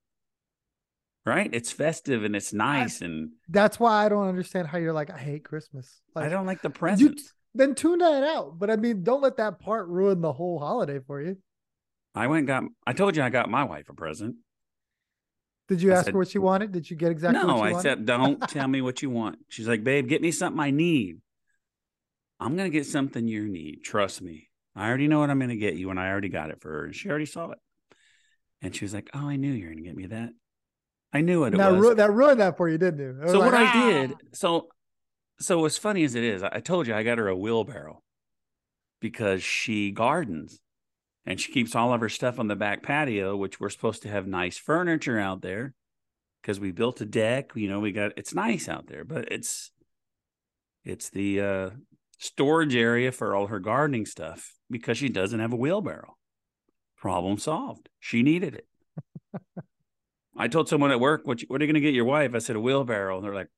Right? 1.25 1.49
It's 1.51 1.71
festive 1.71 2.23
and 2.23 2.35
it's 2.35 2.53
nice 2.53 3.01
and 3.01 3.31
That's 3.49 3.79
why 3.79 4.05
I 4.05 4.09
don't 4.09 4.27
understand 4.27 4.67
how 4.67 4.77
you're 4.77 4.93
like, 4.93 5.09
I 5.09 5.17
hate 5.17 5.43
Christmas. 5.43 6.01
Like, 6.13 6.25
I 6.25 6.29
don't 6.29 6.45
like 6.45 6.61
the 6.61 6.69
you, 6.69 6.73
presents. 6.73 7.33
then 7.55 7.73
tune 7.73 7.97
that 7.99 8.23
out. 8.23 8.59
But 8.59 8.69
I 8.69 8.75
mean, 8.75 9.03
don't 9.03 9.21
let 9.21 9.38
that 9.38 9.59
part 9.59 9.88
ruin 9.88 10.21
the 10.21 10.31
whole 10.33 10.59
holiday 10.59 10.99
for 10.99 11.19
you. 11.21 11.38
I 12.13 12.27
went 12.27 12.39
and 12.39 12.47
got 12.47 12.63
I 12.85 12.93
told 12.93 13.15
you 13.15 13.23
I 13.23 13.29
got 13.29 13.49
my 13.49 13.63
wife 13.63 13.89
a 13.89 13.93
present. 13.93 14.35
Did 15.67 15.81
you 15.81 15.91
I 15.93 15.95
ask 15.95 16.05
said- 16.05 16.13
her 16.13 16.19
what 16.19 16.27
she 16.27 16.38
wanted? 16.38 16.71
Did 16.71 16.89
you 16.91 16.95
get 16.95 17.11
exactly 17.11 17.41
no, 17.41 17.55
what 17.55 17.67
I 17.67 17.71
wanted? 17.71 17.81
said, 17.81 18.05
don't 18.05 18.39
tell 18.47 18.67
me 18.67 18.81
what 18.81 19.01
you 19.01 19.09
want. 19.09 19.39
She's 19.49 19.67
like, 19.67 19.83
babe, 19.83 20.07
get 20.07 20.21
me 20.21 20.29
something 20.31 20.59
I 20.59 20.69
need. 20.69 21.17
I'm 22.39 22.55
gonna 22.55 22.69
get 22.69 22.85
something 22.85 23.27
you 23.27 23.47
need. 23.47 23.79
Trust 23.83 24.21
me. 24.21 24.49
I 24.75 24.88
already 24.88 25.07
know 25.07 25.19
what 25.21 25.31
I'm 25.31 25.39
gonna 25.39 25.55
get 25.55 25.73
you, 25.75 25.89
and 25.89 25.99
I 25.99 26.09
already 26.09 26.29
got 26.29 26.51
it 26.51 26.61
for 26.61 26.69
her. 26.69 26.85
And 26.85 26.95
she 26.95 27.09
already 27.09 27.25
saw 27.25 27.49
it. 27.49 27.57
And 28.61 28.75
she 28.75 28.85
was 28.85 28.93
like, 28.93 29.09
Oh, 29.15 29.27
I 29.27 29.38
knew 29.38 29.51
you 29.51 29.65
were 29.65 29.71
gonna 29.73 29.81
get 29.81 29.95
me 29.95 30.05
that. 30.07 30.29
I 31.15 31.21
knew 31.21 31.39
what 31.39 31.54
it 31.54 31.58
that, 31.58 31.71
was. 31.71 31.82
ru- 31.82 31.95
that 31.95 32.12
ruined 32.12 32.41
that 32.41 32.58
for 32.58 32.67
you, 32.67 32.78
didn't 32.78 33.21
it? 33.21 33.30
So 33.30 33.39
like, 33.39 33.54
what 33.54 33.62
I 33.62 33.65
"Ah." 33.67 33.89
did, 33.89 34.13
so 34.34 34.67
so 35.39 35.63
as 35.63 35.78
funny 35.78 36.04
as 36.04 36.13
it 36.13 36.25
is, 36.25 36.43
I 36.43 36.49
I 36.56 36.60
told 36.60 36.88
you 36.88 36.93
I 36.93 37.04
got 37.04 37.19
her 37.19 37.30
a 37.30 37.36
wheelbarrow 37.36 38.04
because 38.99 39.41
she 39.41 39.91
gardens 39.91 40.60
and 41.25 41.39
she 41.39 41.54
keeps 41.54 41.73
all 41.73 41.93
of 41.93 42.01
her 42.01 42.10
stuff 42.10 42.38
on 42.38 42.47
the 42.49 42.56
back 42.58 42.84
patio, 42.84 43.38
which 43.38 43.62
we're 43.62 43.69
supposed 43.69 44.01
to 44.01 44.10
have 44.10 44.28
nice 44.28 44.58
furniture 44.58 45.17
out 45.17 45.41
there 45.41 45.73
because 46.41 46.60
we 46.60 46.71
built 46.71 46.99
a 46.99 47.06
deck. 47.06 47.51
You 47.56 47.69
know, 47.69 47.80
we 47.80 47.93
got 47.93 48.12
it's 48.17 48.34
nice 48.34 48.67
out 48.67 48.88
there, 48.88 49.06
but 49.06 49.32
it's 49.32 49.71
it's 50.84 51.10
the 51.10 51.39
uh 51.39 51.69
storage 52.17 52.75
area 52.75 53.13
for 53.13 53.34
all 53.34 53.47
her 53.47 53.60
gardening 53.60 54.06
stuff 54.06 54.54
because 54.69 54.97
she 54.97 55.08
doesn't 55.08 55.39
have 55.39 55.54
a 55.54 55.58
wheelbarrow. 55.58 56.17
Problem 56.97 57.38
solved. 57.38 57.88
She 58.01 58.21
needed 58.21 58.56
it. 58.56 58.67
I 60.37 60.47
told 60.47 60.67
someone 60.69 60.91
at 60.91 60.99
work, 60.99 61.21
"What, 61.25 61.41
you, 61.41 61.47
what 61.47 61.61
are 61.61 61.65
you 61.65 61.71
going 61.71 61.81
to 61.81 61.87
get 61.87 61.93
your 61.93 62.05
wife?" 62.05 62.35
I 62.35 62.39
said, 62.39 62.55
"A 62.55 62.59
wheelbarrow." 62.59 63.17
And 63.17 63.25
they're 63.25 63.33
like, 63.33 63.49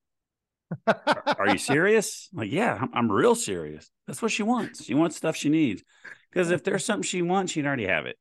"Are 1.37 1.49
you 1.49 1.57
serious?" 1.57 2.29
I'm 2.31 2.39
like, 2.39 2.51
yeah, 2.51 2.77
I'm, 2.79 2.89
I'm 2.93 3.11
real 3.11 3.35
serious. 3.35 3.89
That's 4.05 4.21
what 4.21 4.31
she 4.31 4.43
wants. 4.43 4.83
She 4.83 4.93
wants 4.93 5.15
stuff 5.15 5.35
she 5.35 5.49
needs. 5.49 5.83
Because 6.29 6.51
if 6.51 6.63
there's 6.63 6.85
something 6.85 7.03
she 7.03 7.21
wants, 7.21 7.51
she'd 7.51 7.65
already 7.65 7.87
have 7.87 8.05
it. 8.05 8.17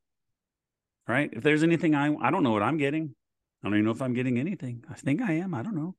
Right? 1.08 1.30
If 1.32 1.42
there's 1.42 1.62
anything 1.62 1.94
I 1.94 2.14
I 2.14 2.30
don't 2.30 2.42
know 2.42 2.52
what 2.52 2.62
I'm 2.62 2.78
getting. 2.78 3.14
I 3.62 3.68
don't 3.68 3.74
even 3.74 3.84
know 3.84 3.90
if 3.92 4.02
I'm 4.02 4.14
getting 4.14 4.38
anything. 4.38 4.84
I 4.90 4.94
think 4.94 5.20
I 5.20 5.32
am. 5.34 5.54
I 5.54 5.62
don't 5.62 5.76
know. 5.76 5.96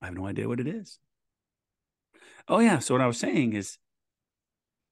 I 0.00 0.06
have 0.06 0.14
no 0.14 0.26
idea 0.26 0.48
what 0.48 0.60
it 0.60 0.66
is. 0.66 0.98
Oh 2.48 2.58
yeah. 2.58 2.78
So 2.78 2.94
what 2.94 3.00
I 3.00 3.06
was 3.06 3.18
saying 3.18 3.54
is, 3.54 3.78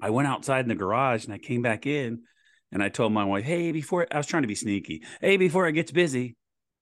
I 0.01 0.11
went 0.11 0.29
outside 0.29 0.65
in 0.65 0.69
the 0.69 0.75
garage 0.75 1.25
and 1.25 1.35
I 1.35 1.39
came 1.39 1.63
back 1.63 1.87
in, 1.87 2.23
and 2.73 2.83
I 2.83 2.89
told 2.89 3.13
my 3.13 3.25
wife, 3.25 3.45
"Hey, 3.45 3.71
before 3.71 4.07
I 4.11 4.17
was 4.17 4.27
trying 4.27 4.43
to 4.43 4.49
be 4.49 4.55
sneaky. 4.55 5.03
Hey, 5.21 5.37
before 5.37 5.69
it 5.69 5.73
gets 5.73 5.93
busy, 5.93 6.37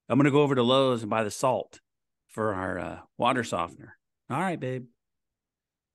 I'm 0.09 0.19
gonna 0.19 0.31
go 0.31 0.43
over 0.43 0.55
to 0.55 0.63
Lowe's 0.63 1.03
and 1.03 1.11
buy 1.11 1.25
the 1.25 1.31
salt 1.31 1.81
for 2.29 2.55
our 2.55 2.79
uh, 2.79 2.99
water 3.19 3.45
softener." 3.45 3.99
All 4.31 4.41
right, 4.41 4.59
babe. 4.59 4.87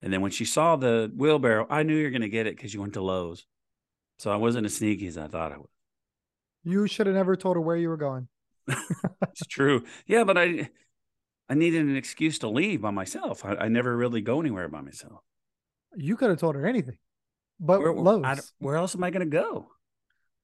And 0.02 0.12
then 0.12 0.20
when 0.20 0.30
she 0.30 0.44
saw 0.44 0.76
the 0.76 1.10
wheelbarrow, 1.16 1.66
I 1.70 1.82
knew 1.82 1.96
you're 1.96 2.10
gonna 2.10 2.28
get 2.28 2.46
it 2.46 2.56
because 2.56 2.72
you 2.74 2.80
went 2.80 2.94
to 2.94 3.02
Lowe's. 3.02 3.46
So 4.18 4.30
I 4.30 4.36
wasn't 4.36 4.66
as 4.66 4.76
sneaky 4.76 5.06
as 5.06 5.18
I 5.18 5.26
thought 5.26 5.52
I 5.52 5.58
was. 5.58 5.68
You 6.64 6.86
should 6.86 7.06
have 7.06 7.16
never 7.16 7.36
told 7.36 7.56
her 7.56 7.60
where 7.60 7.76
you 7.76 7.88
were 7.88 7.96
going. 7.96 8.28
It's 9.30 9.46
true. 9.46 9.84
Yeah, 10.06 10.24
but 10.24 10.38
I 10.38 10.70
I 11.48 11.54
needed 11.54 11.82
an 11.82 11.96
excuse 11.96 12.38
to 12.40 12.48
leave 12.48 12.80
by 12.80 12.90
myself. 12.90 13.44
I, 13.44 13.54
I 13.54 13.68
never 13.68 13.94
really 13.94 14.20
go 14.22 14.40
anywhere 14.40 14.68
by 14.68 14.80
myself. 14.80 15.20
You 15.94 16.16
could 16.16 16.30
have 16.30 16.38
told 16.38 16.54
her 16.56 16.66
anything, 16.66 16.98
but 17.60 17.80
Where, 17.80 17.92
Lowe's 17.92 18.24
I 18.24 18.38
where 18.58 18.76
else 18.76 18.94
am 18.94 19.04
I 19.04 19.10
going 19.10 19.28
to 19.28 19.36
go? 19.36 19.68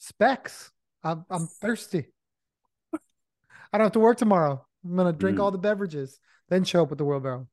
Specs. 0.02 0.70
I'm, 1.04 1.24
I'm 1.30 1.46
thirsty. 1.46 2.06
I 2.94 3.78
don't 3.78 3.84
have 3.86 3.92
to 3.92 4.00
work 4.00 4.18
tomorrow. 4.18 4.64
I'm 4.84 4.96
gonna 4.96 5.12
drink 5.12 5.38
Mm. 5.38 5.42
all 5.42 5.50
the 5.50 5.58
beverages, 5.58 6.18
then 6.48 6.64
show 6.64 6.82
up 6.82 6.90
with 6.90 6.98
the 6.98 7.04
wheelbarrow. 7.04 7.46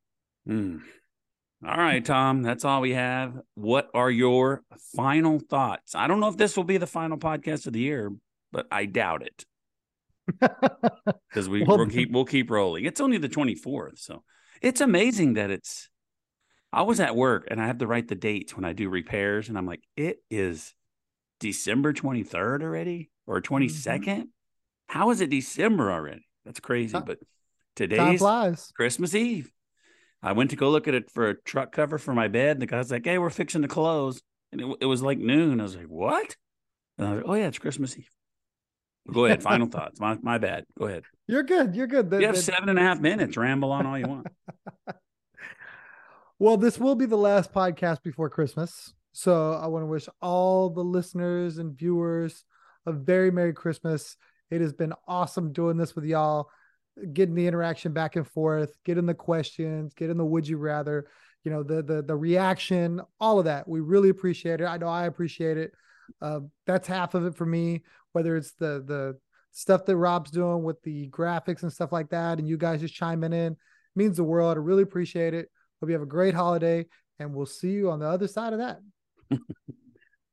Mm. 0.48 0.82
All 1.66 1.78
right, 1.78 2.04
Tom, 2.04 2.42
that's 2.42 2.66
all 2.66 2.82
we 2.82 2.92
have. 2.94 3.38
What 3.56 3.90
are 3.94 4.10
your 4.10 4.64
final 4.96 5.40
thoughts? 5.40 5.94
I 5.94 6.08
don't 6.08 6.20
know 6.20 6.30
if 6.30 6.38
this 6.38 6.58
will 6.58 6.64
be 6.64 6.78
the 6.78 6.88
final 6.88 7.18
podcast 7.18 7.68
of 7.68 7.74
the 7.74 7.80
year, 7.80 8.12
but 8.52 8.66
I 8.72 8.86
doubt 8.86 9.24
it 9.24 9.46
because 11.30 11.48
we, 11.50 11.64
Well, 11.64 11.78
we'll 11.78 11.88
keep 11.88 12.12
we'll 12.12 12.26
keep 12.26 12.50
rolling. 12.50 12.86
It's 12.86 13.02
only 13.02 13.18
the 13.18 13.30
24th, 13.30 14.00
so 14.00 14.24
it's 14.62 14.82
amazing 14.82 15.34
that 15.34 15.52
it's 15.52 15.90
I 16.74 16.82
was 16.84 17.00
at 17.00 17.16
work 17.16 17.48
and 17.50 17.62
I 17.62 17.68
have 17.68 17.80
to 17.80 17.88
write 17.88 18.08
the 18.08 18.16
dates 18.16 18.56
when 18.56 18.66
I 18.66 18.74
do 18.74 18.90
repairs, 18.90 19.50
and 19.50 19.58
I'm 19.58 19.66
like, 19.66 19.84
it 19.96 20.18
is 20.30 20.74
December 21.40 21.94
23rd 21.94 22.62
already 22.64 23.10
or 23.28 23.42
mm-hmm. 23.42 23.56
22nd. 23.56 24.26
How 24.88 25.12
is 25.12 25.22
it 25.22 25.30
December 25.30 25.92
already? 25.92 26.26
That's 26.46 26.60
crazy. 26.60 26.98
Ti- 26.98 27.04
But 27.06 27.20
Time 27.76 28.18
today's. 28.18 28.72
Christmas 28.76 29.16
Eve. 29.16 29.52
I 30.22 30.34
went 30.34 30.50
to 30.50 30.56
go 30.56 30.70
look 30.70 30.88
at 30.88 30.94
it 30.96 31.10
for 31.12 31.30
a 31.30 31.42
truck 31.42 31.72
cover 31.72 31.98
for 31.98 32.14
my 32.14 32.28
bed. 32.28 32.52
And 32.58 32.62
the 32.62 32.66
guy's 32.66 32.92
like, 32.92 33.06
"Hey, 33.06 33.18
we're 33.18 33.30
fixing 33.30 33.62
to 33.62 33.68
close," 33.68 34.22
and 34.52 34.60
it, 34.60 34.78
it 34.82 34.86
was 34.86 35.02
like 35.02 35.18
noon. 35.18 35.60
I 35.62 35.64
was 35.64 35.78
like, 35.78 35.86
"What?" 35.86 36.36
And 36.98 37.08
I 37.08 37.12
was 37.12 37.18
like, 37.22 37.30
"Oh 37.30 37.34
yeah, 37.36 37.48
it's 37.48 37.60
Christmas 37.60 37.98
Eve." 37.98 38.10
Go 39.12 39.26
ahead. 39.26 39.42
Final 39.42 39.68
thoughts. 39.72 40.00
My 40.00 40.18
my 40.22 40.38
bad. 40.38 40.66
Go 40.78 40.88
ahead. 40.88 41.04
You're 41.28 41.44
good. 41.44 41.76
You're 41.76 41.88
good. 41.88 42.10
The- 42.10 42.20
You 42.20 42.26
have 42.26 42.36
the- 42.36 42.42
seven 42.42 42.68
and 42.68 42.78
a 42.78 42.82
half 42.82 43.00
minutes. 43.00 43.38
Ramble 43.38 43.72
on 43.72 43.86
all 43.86 43.98
you 43.98 44.08
want. 44.08 44.28
Well, 46.42 46.56
this 46.56 46.80
will 46.80 46.96
be 46.96 47.06
the 47.06 47.18
last 47.18 47.52
podcast 47.52 48.02
before 48.02 48.30
Christmas. 48.30 48.94
So 49.12 49.54
I 49.54 49.68
want 49.68 49.84
to 49.84 49.88
wish 49.88 50.08
all 50.22 50.70
the 50.70 50.84
listeners 50.84 51.58
and 51.58 51.78
viewers 51.78 52.44
a 52.86 52.92
very 52.92 53.32
Merry 53.32 53.54
Christmas. 53.54 54.16
It 54.52 54.62
has 54.62 54.74
been 54.74 54.94
awesome 55.08 55.52
doing 55.52 55.78
this 55.78 55.96
with 55.96 56.06
y'all, 56.06 56.50
getting 57.14 57.36
the 57.36 57.48
interaction 57.48 57.94
back 57.94 58.16
and 58.16 58.28
forth, 58.28 58.76
getting 58.86 59.06
the 59.06 59.14
questions, 59.14 59.94
getting 59.94 60.18
the 60.18 60.26
would 60.26 60.48
you 60.48 60.58
rather, 60.58 61.08
you 61.44 61.52
know, 61.52 61.64
the 61.64 61.84
the 61.84 62.02
the 62.02 62.16
reaction, 62.16 63.02
all 63.20 63.40
of 63.40 63.46
that. 63.46 63.68
We 63.68 63.80
really 63.80 64.10
appreciate 64.10 64.62
it. 64.62 64.66
I 64.66 64.78
know 64.78 64.88
I 64.88 65.06
appreciate 65.06 65.58
it. 65.58 65.72
Uh, 66.22 66.42
that's 66.66 66.88
half 66.88 67.14
of 67.14 67.26
it 67.26 67.36
for 67.36 67.46
me, 67.46 67.84
whether 68.14 68.36
it's 68.36 68.54
the 68.54 68.84
the 68.86 69.18
stuff 69.52 69.86
that 69.86 69.98
Rob's 69.98 70.32
doing 70.32 70.64
with 70.64 70.82
the 70.84 71.10
graphics 71.10 71.64
and 71.64 71.74
stuff 71.74 71.92
like 71.92 72.10
that, 72.10 72.40
and 72.40 72.48
you 72.48 72.58
guys 72.58 72.82
just 72.82 72.96
chiming 72.96 73.34
in 73.34 73.56
means 73.96 74.18
the 74.18 74.24
world. 74.24 74.58
I 74.58 74.62
really 74.62 74.84
appreciate 74.84 75.34
it. 75.34 75.50
Hope 75.80 75.90
you 75.90 75.94
have 75.94 76.02
a 76.02 76.08
great 76.08 76.34
holiday, 76.34 76.86
and 77.20 77.34
we'll 77.34 77.46
see 77.46 77.72
you 77.72 77.90
on 77.92 78.00
the 78.00 78.08
other 78.08 78.28
side 78.28 78.54
of 78.54 78.60
that. 78.60 78.80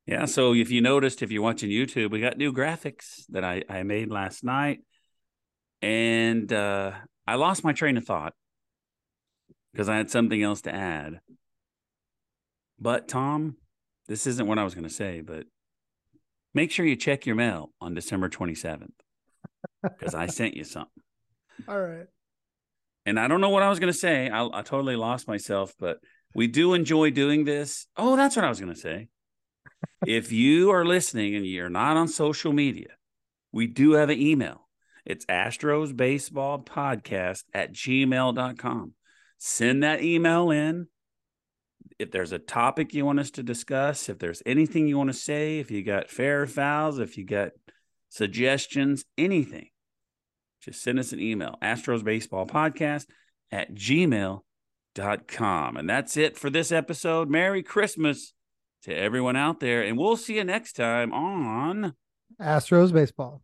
Yeah. 0.07 0.27
So 0.27 0.55
if 0.55 0.71
you 0.71 0.81
noticed, 0.81 1.23
if 1.23 1.33
you're 1.33 1.43
watching 1.43 1.69
YouTube, 1.69 2.13
we 2.13 2.21
got 2.21 2.39
new 2.39 2.53
graphics 2.53 3.27
that 3.31 3.45
I 3.45 3.65
I 3.69 3.83
made 3.83 4.09
last 4.09 4.45
night, 4.45 4.79
and 5.83 6.51
uh, 6.53 6.93
I 7.27 7.35
lost 7.35 7.65
my 7.65 7.73
train 7.73 7.97
of 7.97 8.05
thought 8.05 8.33
because 9.73 9.89
I 9.89 9.97
had 9.97 10.11
something 10.11 10.41
else 10.41 10.63
to 10.63 10.75
add. 10.75 11.19
But 12.79 13.09
Tom, 13.09 13.57
this 14.07 14.27
isn't 14.27 14.47
what 14.47 14.59
I 14.59 14.65
was 14.65 14.75
going 14.75 14.87
to 14.87 14.95
say, 14.95 15.23
but 15.23 15.45
make 16.55 16.71
sure 16.71 16.87
you 16.87 16.97
check 16.97 17.27
your 17.27 17.35
mail 17.35 17.71
on 17.81 17.95
December 17.95 18.29
27th 18.29 18.93
because 19.83 20.15
I 20.15 20.27
sent 20.27 20.57
you 20.57 20.65
something. 20.65 21.03
All 21.67 21.81
right. 21.81 22.07
And 23.07 23.19
I 23.19 23.29
don't 23.29 23.41
know 23.41 23.51
what 23.51 23.63
I 23.63 23.71
was 23.71 23.79
going 23.79 23.93
to 23.93 23.99
say. 23.99 24.29
I, 24.29 24.47
I 24.47 24.63
totally 24.63 24.97
lost 24.97 25.27
myself, 25.27 25.75
but 25.79 25.99
we 26.35 26.47
do 26.47 26.75
enjoy 26.75 27.11
doing 27.11 27.45
this. 27.45 27.87
Oh, 27.97 28.17
that's 28.17 28.37
what 28.37 28.45
I 28.45 28.49
was 28.49 28.61
going 28.61 28.75
to 28.75 28.79
say. 28.79 29.09
if 30.07 30.33
you 30.33 30.71
are 30.71 30.85
listening 30.85 31.35
and 31.35 31.47
you're 31.47 31.71
not 31.71 31.97
on 31.97 32.09
social 32.09 32.53
media, 32.53 32.89
we 33.53 33.67
do 33.67 33.93
have 33.93 34.11
an 34.11 34.21
email. 34.21 34.69
It's 35.05 35.25
Astros 35.27 35.97
Baseball 35.97 36.59
Podcast 36.59 37.45
at 37.55 37.73
gmail.com. 37.73 38.93
Send 39.39 39.83
that 39.83 40.03
email 40.03 40.51
in. 40.51 40.89
If 41.99 42.11
there's 42.11 42.33
a 42.33 42.39
topic 42.39 42.93
you 42.93 43.07
want 43.07 43.21
us 43.21 43.31
to 43.33 43.43
discuss, 43.43 44.09
if 44.09 44.19
there's 44.19 44.43
anything 44.45 44.87
you 44.87 44.99
want 44.99 45.09
to 45.09 45.19
say, 45.19 45.61
if 45.61 45.71
you 45.71 45.83
got 45.83 46.11
fair 46.11 46.47
fouls, 46.47 46.99
if 46.99 47.17
you 47.17 47.25
got 47.25 47.53
suggestions, 48.11 49.05
anything, 49.17 49.69
just 50.61 50.83
send 50.83 50.99
us 50.99 51.13
an 51.13 51.21
email 51.21 51.57
astros 51.63 52.05
baseball 52.05 52.47
podcast 52.47 53.07
at 53.51 53.75
gmail.com 53.75 54.43
and 55.77 55.89
that's 55.89 56.17
it 56.17 56.37
for 56.37 56.51
this 56.51 56.73
episode 56.73 57.29
merry 57.29 57.63
christmas 57.63 58.33
to 58.83 58.95
everyone 58.95 59.37
out 59.37 59.61
there 59.61 59.83
and 59.83 59.99
we'll 59.99 60.17
see 60.17 60.37
you 60.37 60.45
next 60.45 60.75
time 60.75 61.13
on 61.13 61.95
Astros 62.41 62.93
baseball. 62.93 63.43